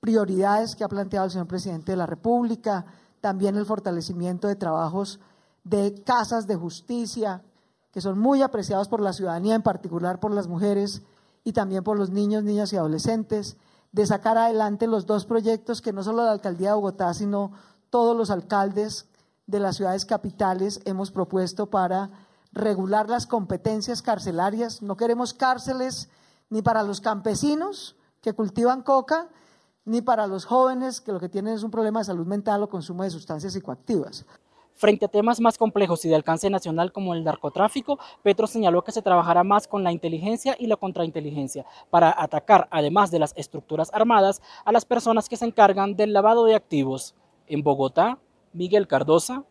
prioridades 0.00 0.74
que 0.74 0.82
ha 0.82 0.88
planteado 0.88 1.26
el 1.26 1.30
señor 1.30 1.46
presidente 1.46 1.92
de 1.92 1.98
la 1.98 2.06
República, 2.06 2.84
también 3.20 3.54
el 3.54 3.64
fortalecimiento 3.64 4.48
de 4.48 4.56
trabajos 4.56 5.20
de 5.62 6.02
casas 6.04 6.48
de 6.48 6.56
justicia, 6.56 7.44
que 7.98 8.02
son 8.02 8.16
muy 8.16 8.42
apreciados 8.42 8.86
por 8.86 9.00
la 9.00 9.12
ciudadanía, 9.12 9.56
en 9.56 9.62
particular 9.62 10.20
por 10.20 10.30
las 10.30 10.46
mujeres 10.46 11.02
y 11.42 11.52
también 11.52 11.82
por 11.82 11.98
los 11.98 12.10
niños, 12.10 12.44
niñas 12.44 12.72
y 12.72 12.76
adolescentes, 12.76 13.56
de 13.90 14.06
sacar 14.06 14.38
adelante 14.38 14.86
los 14.86 15.04
dos 15.04 15.26
proyectos 15.26 15.82
que 15.82 15.92
no 15.92 16.04
solo 16.04 16.22
la 16.22 16.30
Alcaldía 16.30 16.68
de 16.68 16.74
Bogotá, 16.76 17.12
sino 17.12 17.50
todos 17.90 18.16
los 18.16 18.30
alcaldes 18.30 19.08
de 19.48 19.58
las 19.58 19.78
ciudades 19.78 20.04
capitales 20.04 20.80
hemos 20.84 21.10
propuesto 21.10 21.70
para 21.70 22.10
regular 22.52 23.08
las 23.08 23.26
competencias 23.26 24.00
carcelarias. 24.00 24.80
No 24.80 24.96
queremos 24.96 25.34
cárceles 25.34 26.08
ni 26.50 26.62
para 26.62 26.84
los 26.84 27.00
campesinos 27.00 27.96
que 28.20 28.32
cultivan 28.32 28.82
coca, 28.82 29.26
ni 29.84 30.02
para 30.02 30.28
los 30.28 30.44
jóvenes 30.44 31.00
que 31.00 31.10
lo 31.10 31.18
que 31.18 31.28
tienen 31.28 31.54
es 31.54 31.64
un 31.64 31.72
problema 31.72 31.98
de 31.98 32.04
salud 32.04 32.28
mental 32.28 32.62
o 32.62 32.68
consumo 32.68 33.02
de 33.02 33.10
sustancias 33.10 33.54
psicoactivas. 33.54 34.24
Frente 34.78 35.06
a 35.06 35.08
temas 35.08 35.40
más 35.40 35.58
complejos 35.58 36.04
y 36.04 36.08
de 36.08 36.14
alcance 36.14 36.48
nacional 36.48 36.92
como 36.92 37.12
el 37.12 37.24
narcotráfico, 37.24 37.98
Petro 38.22 38.46
señaló 38.46 38.84
que 38.84 38.92
se 38.92 39.02
trabajará 39.02 39.42
más 39.42 39.66
con 39.66 39.82
la 39.82 39.90
inteligencia 39.90 40.54
y 40.56 40.68
la 40.68 40.76
contrainteligencia 40.76 41.66
para 41.90 42.14
atacar, 42.16 42.68
además 42.70 43.10
de 43.10 43.18
las 43.18 43.34
estructuras 43.36 43.90
armadas, 43.92 44.40
a 44.64 44.70
las 44.70 44.84
personas 44.84 45.28
que 45.28 45.36
se 45.36 45.46
encargan 45.46 45.96
del 45.96 46.12
lavado 46.12 46.44
de 46.44 46.54
activos. 46.54 47.16
En 47.48 47.64
Bogotá, 47.64 48.20
Miguel 48.52 48.86
Cardosa, 48.86 49.42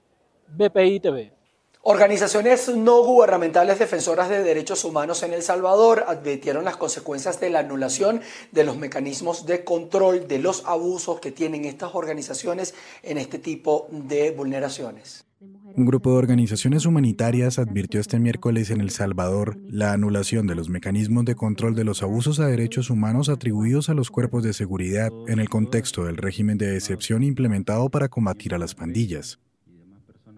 BPI 0.47 1.01
TV. 1.01 1.36
Organizaciones 1.81 2.67
no 2.75 3.01
gubernamentales 3.03 3.79
defensoras 3.79 4.29
de 4.29 4.43
derechos 4.43 4.83
humanos 4.83 5.23
en 5.23 5.33
El 5.33 5.41
Salvador 5.41 6.03
advirtieron 6.07 6.65
las 6.65 6.75
consecuencias 6.75 7.39
de 7.39 7.49
la 7.49 7.59
anulación 7.59 8.21
de 8.51 8.63
los 8.65 8.77
mecanismos 8.77 9.45
de 9.45 9.63
control 9.63 10.27
de 10.27 10.39
los 10.39 10.65
abusos 10.65 11.19
que 11.21 11.31
tienen 11.31 11.65
estas 11.65 11.95
organizaciones 11.95 12.73
en 13.03 13.17
este 13.17 13.39
tipo 13.39 13.87
de 13.91 14.31
vulneraciones. 14.31 15.23
Un 15.39 15.85
grupo 15.85 16.11
de 16.11 16.17
organizaciones 16.17 16.85
humanitarias 16.85 17.59
advirtió 17.59 17.99
este 17.99 18.19
miércoles 18.19 18.71
en 18.71 18.81
El 18.81 18.89
Salvador 18.89 19.57
la 19.69 19.93
anulación 19.93 20.47
de 20.47 20.55
los 20.55 20.69
mecanismos 20.69 21.25
de 21.25 21.35
control 21.35 21.75
de 21.75 21.83
los 21.83 22.01
abusos 22.01 22.39
a 22.39 22.47
derechos 22.47 22.89
humanos 22.89 23.29
atribuidos 23.29 23.87
a 23.89 23.93
los 23.93 24.09
cuerpos 24.09 24.43
de 24.43 24.53
seguridad 24.53 25.11
en 25.27 25.39
el 25.39 25.49
contexto 25.49 26.05
del 26.05 26.17
régimen 26.17 26.57
de 26.57 26.75
excepción 26.75 27.23
implementado 27.23 27.89
para 27.89 28.09
combatir 28.09 28.55
a 28.55 28.57
las 28.57 28.73
pandillas. 28.73 29.39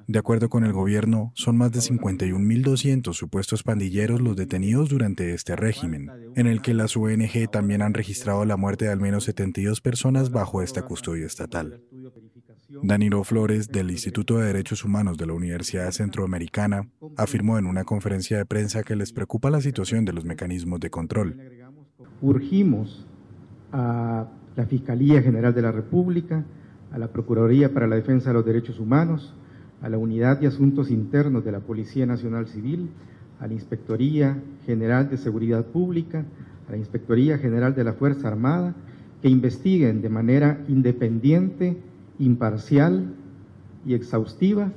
De 0.10 0.18
acuerdo 0.18 0.50
con 0.50 0.64
el 0.64 0.74
gobierno, 0.74 1.32
son 1.36 1.56
más 1.56 1.72
de 1.72 1.82
51.200 1.82 3.14
supuestos 3.14 3.62
pandilleros 3.62 4.20
los 4.20 4.36
detenidos 4.36 4.90
durante 4.90 5.36
este 5.36 5.56
régimen, 5.56 6.10
en 6.36 6.48
el 6.48 6.64
que 6.64 6.74
las 6.74 6.98
ONG 6.98 7.48
también 7.52 7.84
han 7.84 7.94
registrado 7.94 8.44
la 8.44 8.58
muerte 8.58 8.86
de 8.86 8.92
al 8.92 9.00
menos 9.00 9.26
72 9.26 9.82
personas 9.82 10.32
bajo 10.32 10.64
esta 10.64 10.82
custodia 10.82 11.28
estatal. 11.28 11.84
Danilo 12.82 13.24
Flores, 13.24 13.68
del 13.68 13.92
Instituto 13.92 14.40
de 14.40 14.48
Derechos 14.48 14.84
Humanos 14.84 15.16
de 15.16 15.28
la 15.28 15.34
Universidad 15.34 15.92
Centroamericana, 15.92 16.90
afirmó 17.16 17.60
en 17.60 17.68
una 17.68 17.84
conferencia 17.84 18.40
de 18.40 18.48
prensa 18.48 18.82
que 18.82 18.96
les 18.96 19.14
preocupa 19.14 19.52
la 19.52 19.62
situación 19.62 20.06
de 20.06 20.14
los 20.14 20.26
mecanismos 20.26 20.80
de 20.80 20.90
control. 20.90 21.40
Urgimos 22.24 23.06
a 23.72 24.28
la 24.56 24.66
Fiscalía 24.66 25.22
General 25.22 25.54
de 25.54 25.62
la 25.62 25.72
República, 25.72 26.46
a 26.92 26.98
la 26.98 27.12
Procuraduría 27.12 27.72
para 27.72 27.86
la 27.86 27.98
Defensa 27.98 28.32
de 28.32 28.34
los 28.34 28.46
Derechos 28.48 28.80
Humanos, 28.80 29.36
a 29.82 29.90
la 29.90 29.98
Unidad 29.98 30.40
de 30.40 30.48
Asuntos 30.48 30.92
Internos 30.92 31.46
de 31.46 31.52
la 31.52 31.60
Policía 31.60 32.06
Nacional 32.06 32.48
Civil, 32.48 32.90
a 33.40 33.48
la 33.48 33.54
Inspectoría 33.54 34.38
General 34.66 35.10
de 35.10 35.18
Seguridad 35.18 35.66
Pública, 35.66 36.26
a 36.68 36.72
la 36.72 36.78
Inspectoría 36.78 37.38
General 37.38 37.74
de 37.74 37.84
la 37.84 37.94
Fuerza 37.94 38.28
Armada, 38.28 38.76
que 39.22 39.30
investiguen 39.30 40.02
de 40.02 40.10
manera 40.10 40.64
independiente, 40.68 41.78
imparcial 42.20 43.14
y 43.86 43.94
exhaustiva 43.94 44.72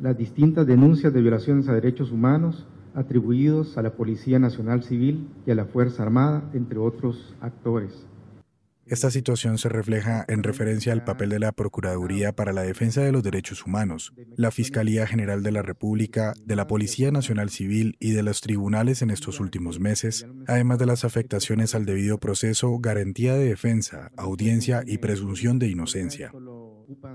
las 0.00 0.16
distintas 0.16 0.66
denuncias 0.66 1.12
de 1.12 1.22
violaciones 1.22 1.68
a 1.68 1.74
derechos 1.74 2.10
humanos 2.10 2.66
atribuidos 2.94 3.76
a 3.76 3.82
la 3.82 3.90
Policía 3.90 4.38
Nacional 4.38 4.82
Civil 4.82 5.28
y 5.46 5.50
a 5.50 5.54
la 5.54 5.66
Fuerza 5.66 6.02
Armada, 6.02 6.50
entre 6.54 6.78
otros 6.78 7.34
actores. 7.40 8.06
Esta 8.86 9.10
situación 9.10 9.58
se 9.58 9.68
refleja 9.68 10.24
en 10.28 10.44
referencia 10.44 10.92
al 10.92 11.02
papel 11.02 11.30
de 11.30 11.40
la 11.40 11.50
Procuraduría 11.50 12.32
para 12.32 12.52
la 12.52 12.62
Defensa 12.62 13.02
de 13.02 13.10
los 13.10 13.24
Derechos 13.24 13.66
Humanos, 13.66 14.12
la 14.36 14.52
Fiscalía 14.52 15.08
General 15.08 15.42
de 15.42 15.50
la 15.50 15.62
República, 15.62 16.34
de 16.44 16.54
la 16.54 16.68
Policía 16.68 17.10
Nacional 17.10 17.50
Civil 17.50 17.96
y 17.98 18.12
de 18.12 18.22
los 18.22 18.40
tribunales 18.40 19.02
en 19.02 19.10
estos 19.10 19.40
últimos 19.40 19.80
meses, 19.80 20.26
además 20.46 20.78
de 20.78 20.86
las 20.86 21.04
afectaciones 21.04 21.74
al 21.74 21.84
debido 21.84 22.18
proceso, 22.18 22.78
garantía 22.78 23.34
de 23.34 23.46
defensa, 23.46 24.12
audiencia 24.16 24.84
y 24.86 24.98
presunción 24.98 25.58
de 25.58 25.68
inocencia. 25.68 26.30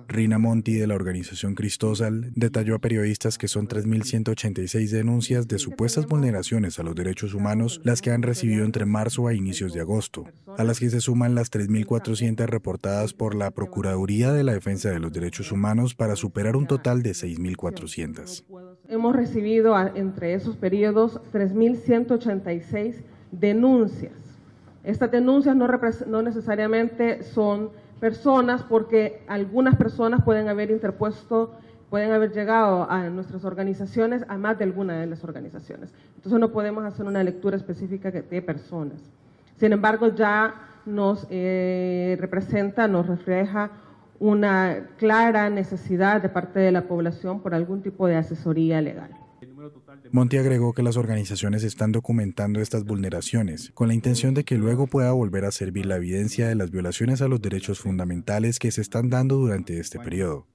Rina 0.07 0.37
Monti 0.37 0.75
de 0.75 0.87
la 0.87 0.95
organización 0.95 1.55
Cristosal 1.55 2.31
detalló 2.35 2.75
a 2.75 2.79
periodistas 2.79 3.37
que 3.37 3.47
son 3.47 3.67
3.186 3.67 4.89
denuncias 4.89 5.47
de 5.47 5.59
supuestas 5.59 6.07
vulneraciones 6.07 6.79
a 6.79 6.83
los 6.83 6.95
derechos 6.95 7.33
humanos 7.33 7.79
las 7.83 8.01
que 8.01 8.11
han 8.11 8.21
recibido 8.21 8.65
entre 8.65 8.85
marzo 8.85 9.27
a 9.27 9.33
inicios 9.33 9.73
de 9.73 9.81
agosto, 9.81 10.25
a 10.57 10.63
las 10.63 10.79
que 10.79 10.89
se 10.89 11.01
suman 11.01 11.35
las 11.35 11.51
3.400 11.51 12.45
reportadas 12.47 13.13
por 13.13 13.35
la 13.35 13.51
Procuraduría 13.51 14.31
de 14.33 14.43
la 14.43 14.53
Defensa 14.53 14.89
de 14.89 14.99
los 14.99 15.11
Derechos 15.11 15.51
Humanos 15.51 15.95
para 15.95 16.15
superar 16.15 16.55
un 16.55 16.67
total 16.67 17.01
de 17.01 17.11
6.400. 17.11 18.43
hemos 18.89 19.15
recibido 19.15 19.77
entre 19.95 20.33
esos 20.33 20.57
periodos 20.57 21.21
3.186 21.31 23.03
denuncias. 23.31 24.13
Estas 24.83 25.11
denuncias 25.11 25.55
no, 25.55 25.67
no 26.07 26.21
necesariamente 26.21 27.23
son 27.23 27.69
personas 28.01 28.63
porque 28.63 29.23
algunas 29.27 29.77
personas 29.77 30.23
pueden 30.25 30.49
haber 30.49 30.71
interpuesto, 30.71 31.53
pueden 31.89 32.11
haber 32.11 32.33
llegado 32.33 32.89
a 32.89 33.07
nuestras 33.09 33.45
organizaciones, 33.45 34.25
a 34.27 34.37
más 34.37 34.57
de 34.57 34.65
alguna 34.65 34.99
de 34.99 35.05
las 35.05 35.23
organizaciones. 35.23 35.93
Entonces 36.15 36.39
no 36.39 36.51
podemos 36.51 36.83
hacer 36.83 37.05
una 37.05 37.23
lectura 37.23 37.55
específica 37.55 38.11
de 38.11 38.41
personas. 38.41 38.99
Sin 39.57 39.71
embargo, 39.71 40.07
ya 40.15 40.55
nos 40.85 41.27
eh, 41.29 42.17
representa, 42.19 42.87
nos 42.87 43.05
refleja 43.05 43.69
una 44.19 44.87
clara 44.97 45.49
necesidad 45.49 46.21
de 46.21 46.29
parte 46.29 46.59
de 46.59 46.71
la 46.71 46.87
población 46.87 47.41
por 47.41 47.53
algún 47.53 47.83
tipo 47.83 48.07
de 48.07 48.15
asesoría 48.15 48.81
legal. 48.81 49.11
Monti 50.11 50.37
agregó 50.37 50.73
que 50.73 50.83
las 50.83 50.97
organizaciones 50.97 51.63
están 51.63 51.91
documentando 51.91 52.59
estas 52.61 52.83
vulneraciones 52.83 53.71
con 53.73 53.87
la 53.87 53.93
intención 53.93 54.33
de 54.33 54.43
que 54.43 54.57
luego 54.57 54.87
pueda 54.87 55.11
volver 55.11 55.45
a 55.45 55.51
servir 55.51 55.85
la 55.85 55.97
evidencia 55.97 56.47
de 56.47 56.55
las 56.55 56.71
violaciones 56.71 57.21
a 57.21 57.27
los 57.27 57.41
derechos 57.41 57.79
fundamentales 57.79 58.59
que 58.59 58.71
se 58.71 58.81
están 58.81 59.09
dando 59.09 59.37
durante 59.37 59.79
este 59.79 59.99
periodo. 59.99 60.50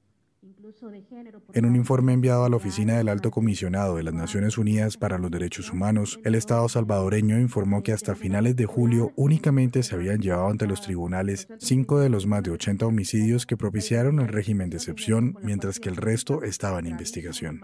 En 1.52 1.66
un 1.66 1.76
informe 1.76 2.12
enviado 2.12 2.44
a 2.44 2.48
la 2.48 2.56
Oficina 2.56 2.96
del 2.96 3.08
Alto 3.08 3.30
Comisionado 3.30 3.96
de 3.96 4.02
las 4.02 4.14
Naciones 4.14 4.58
Unidas 4.58 4.96
para 4.96 5.18
los 5.18 5.30
Derechos 5.30 5.72
Humanos, 5.72 6.20
el 6.24 6.34
Estado 6.34 6.68
salvadoreño 6.68 7.38
informó 7.38 7.82
que 7.82 7.92
hasta 7.92 8.14
finales 8.14 8.56
de 8.56 8.66
julio 8.66 9.12
únicamente 9.16 9.82
se 9.82 9.94
habían 9.94 10.20
llevado 10.20 10.48
ante 10.48 10.66
los 10.66 10.80
tribunales 10.80 11.48
cinco 11.58 11.98
de 11.98 12.08
los 12.08 12.26
más 12.26 12.42
de 12.42 12.52
80 12.52 12.86
homicidios 12.86 13.46
que 13.46 13.56
propiciaron 13.56 14.20
el 14.20 14.28
régimen 14.28 14.70
de 14.70 14.76
excepción, 14.76 15.38
mientras 15.42 15.80
que 15.80 15.88
el 15.88 15.96
resto 15.96 16.42
estaba 16.42 16.78
en 16.78 16.86
investigación. 16.86 17.62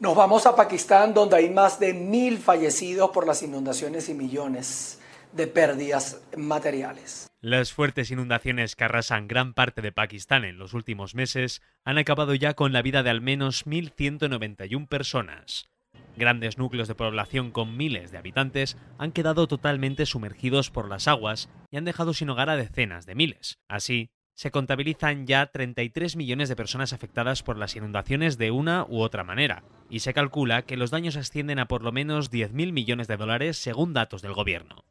Nos 0.00 0.16
vamos 0.16 0.46
a 0.46 0.56
Pakistán, 0.56 1.12
donde 1.14 1.36
hay 1.36 1.50
más 1.50 1.78
de 1.78 1.92
mil 1.92 2.38
fallecidos 2.38 3.10
por 3.10 3.26
las 3.26 3.42
inundaciones 3.42 4.08
y 4.08 4.14
millones 4.14 4.98
de 5.32 5.46
pérdidas 5.46 6.22
materiales. 6.36 7.30
Las 7.40 7.72
fuertes 7.72 8.10
inundaciones 8.10 8.76
que 8.76 8.84
arrasan 8.84 9.28
gran 9.28 9.54
parte 9.54 9.82
de 9.82 9.92
Pakistán 9.92 10.44
en 10.44 10.58
los 10.58 10.74
últimos 10.74 11.14
meses 11.14 11.62
han 11.84 11.98
acabado 11.98 12.34
ya 12.34 12.54
con 12.54 12.72
la 12.72 12.82
vida 12.82 13.02
de 13.02 13.10
al 13.10 13.20
menos 13.20 13.66
1.191 13.66 14.86
personas. 14.88 15.68
Grandes 16.16 16.58
núcleos 16.58 16.88
de 16.88 16.94
población 16.94 17.50
con 17.50 17.76
miles 17.76 18.12
de 18.12 18.18
habitantes 18.18 18.76
han 18.98 19.12
quedado 19.12 19.48
totalmente 19.48 20.06
sumergidos 20.06 20.70
por 20.70 20.88
las 20.88 21.08
aguas 21.08 21.48
y 21.70 21.78
han 21.78 21.84
dejado 21.84 22.12
sin 22.12 22.28
hogar 22.30 22.50
a 22.50 22.56
decenas 22.56 23.06
de 23.06 23.14
miles. 23.14 23.58
Así, 23.66 24.10
se 24.34 24.50
contabilizan 24.50 25.26
ya 25.26 25.46
33 25.46 26.16
millones 26.16 26.48
de 26.48 26.56
personas 26.56 26.92
afectadas 26.92 27.42
por 27.42 27.56
las 27.56 27.76
inundaciones 27.76 28.38
de 28.38 28.50
una 28.50 28.84
u 28.88 29.00
otra 29.00 29.24
manera, 29.24 29.62
y 29.90 30.00
se 30.00 30.14
calcula 30.14 30.62
que 30.62 30.76
los 30.76 30.90
daños 30.90 31.16
ascienden 31.16 31.58
a 31.58 31.68
por 31.68 31.82
lo 31.82 31.92
menos 31.92 32.30
10.000 32.30 32.72
millones 32.72 33.08
de 33.08 33.16
dólares 33.16 33.56
según 33.56 33.92
datos 33.92 34.22
del 34.22 34.32
gobierno. 34.32 34.84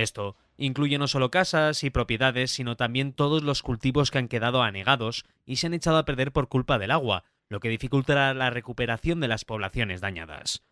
Esto 0.00 0.36
incluye 0.56 0.98
no 0.98 1.08
solo 1.08 1.30
casas 1.30 1.84
y 1.84 1.90
propiedades, 1.90 2.50
sino 2.50 2.76
también 2.76 3.12
todos 3.12 3.42
los 3.42 3.62
cultivos 3.62 4.10
que 4.10 4.16
han 4.16 4.28
quedado 4.28 4.62
anegados 4.62 5.24
y 5.44 5.56
se 5.56 5.66
han 5.66 5.74
echado 5.74 5.98
a 5.98 6.06
perder 6.06 6.32
por 6.32 6.48
culpa 6.48 6.78
del 6.78 6.90
agua, 6.90 7.24
lo 7.50 7.60
que 7.60 7.68
dificultará 7.68 8.32
la 8.32 8.48
recuperación 8.48 9.20
de 9.20 9.28
las 9.28 9.44
poblaciones 9.44 10.00
dañadas. 10.00 10.62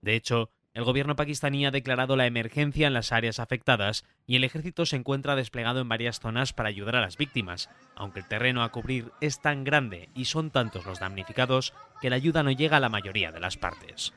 De 0.00 0.14
hecho, 0.14 0.50
el 0.72 0.84
gobierno 0.84 1.16
pakistaní 1.16 1.66
ha 1.66 1.70
declarado 1.70 2.16
la 2.16 2.26
emergencia 2.26 2.86
en 2.86 2.94
las 2.94 3.12
áreas 3.12 3.40
afectadas 3.40 4.04
y 4.26 4.36
el 4.36 4.44
ejército 4.44 4.86
se 4.86 4.96
encuentra 4.96 5.36
desplegado 5.36 5.80
en 5.80 5.88
varias 5.88 6.20
zonas 6.20 6.54
para 6.54 6.70
ayudar 6.70 6.96
a 6.96 7.02
las 7.02 7.18
víctimas, 7.18 7.68
aunque 7.94 8.20
el 8.20 8.28
terreno 8.28 8.62
a 8.62 8.70
cubrir 8.70 9.12
es 9.20 9.42
tan 9.42 9.64
grande 9.64 10.08
y 10.14 10.26
son 10.26 10.50
tantos 10.50 10.86
los 10.86 11.00
damnificados 11.00 11.74
que 12.00 12.08
la 12.08 12.16
ayuda 12.16 12.42
no 12.42 12.52
llega 12.52 12.78
a 12.78 12.80
la 12.80 12.88
mayoría 12.88 13.32
de 13.32 13.40
las 13.40 13.58
partes. 13.58 14.14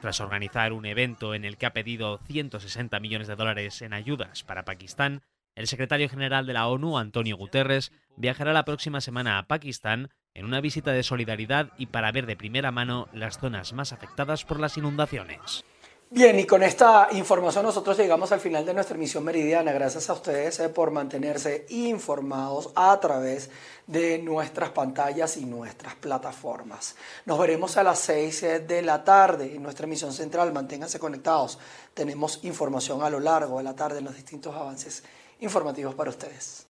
Tras 0.00 0.20
organizar 0.20 0.72
un 0.72 0.86
evento 0.86 1.34
en 1.34 1.44
el 1.44 1.56
que 1.56 1.66
ha 1.66 1.72
pedido 1.72 2.18
160 2.26 3.00
millones 3.00 3.28
de 3.28 3.36
dólares 3.36 3.82
en 3.82 3.92
ayudas 3.92 4.44
para 4.44 4.64
Pakistán, 4.64 5.22
el 5.54 5.66
secretario 5.66 6.08
general 6.08 6.46
de 6.46 6.52
la 6.52 6.68
ONU, 6.68 6.98
Antonio 6.98 7.36
Guterres, 7.36 7.92
viajará 8.16 8.52
la 8.52 8.64
próxima 8.64 9.00
semana 9.00 9.38
a 9.38 9.46
Pakistán 9.46 10.10
en 10.34 10.44
una 10.44 10.60
visita 10.60 10.92
de 10.92 11.02
solidaridad 11.02 11.72
y 11.78 11.86
para 11.86 12.12
ver 12.12 12.26
de 12.26 12.36
primera 12.36 12.70
mano 12.70 13.08
las 13.12 13.38
zonas 13.38 13.72
más 13.72 13.92
afectadas 13.92 14.44
por 14.44 14.60
las 14.60 14.76
inundaciones. 14.76 15.64
Bien, 16.08 16.38
y 16.38 16.46
con 16.46 16.62
esta 16.62 17.08
información 17.10 17.64
nosotros 17.64 17.98
llegamos 17.98 18.30
al 18.30 18.38
final 18.38 18.64
de 18.64 18.72
nuestra 18.72 18.94
emisión 18.94 19.24
meridiana. 19.24 19.72
Gracias 19.72 20.08
a 20.08 20.12
ustedes 20.12 20.60
eh, 20.60 20.68
por 20.68 20.92
mantenerse 20.92 21.66
informados 21.70 22.70
a 22.76 22.98
través 23.00 23.50
de 23.88 24.16
nuestras 24.18 24.70
pantallas 24.70 25.36
y 25.36 25.44
nuestras 25.44 25.96
plataformas. 25.96 26.94
Nos 27.24 27.36
veremos 27.40 27.76
a 27.76 27.82
las 27.82 27.98
6 27.98 28.42
eh, 28.44 28.60
de 28.60 28.82
la 28.82 29.02
tarde 29.02 29.52
en 29.52 29.64
nuestra 29.64 29.86
emisión 29.86 30.12
central. 30.12 30.52
Manténganse 30.52 31.00
conectados. 31.00 31.58
Tenemos 31.92 32.38
información 32.44 33.02
a 33.02 33.10
lo 33.10 33.18
largo 33.18 33.58
de 33.58 33.64
la 33.64 33.74
tarde 33.74 33.98
en 33.98 34.04
los 34.04 34.14
distintos 34.14 34.54
avances 34.54 35.02
informativos 35.40 35.96
para 35.96 36.10
ustedes. 36.10 36.64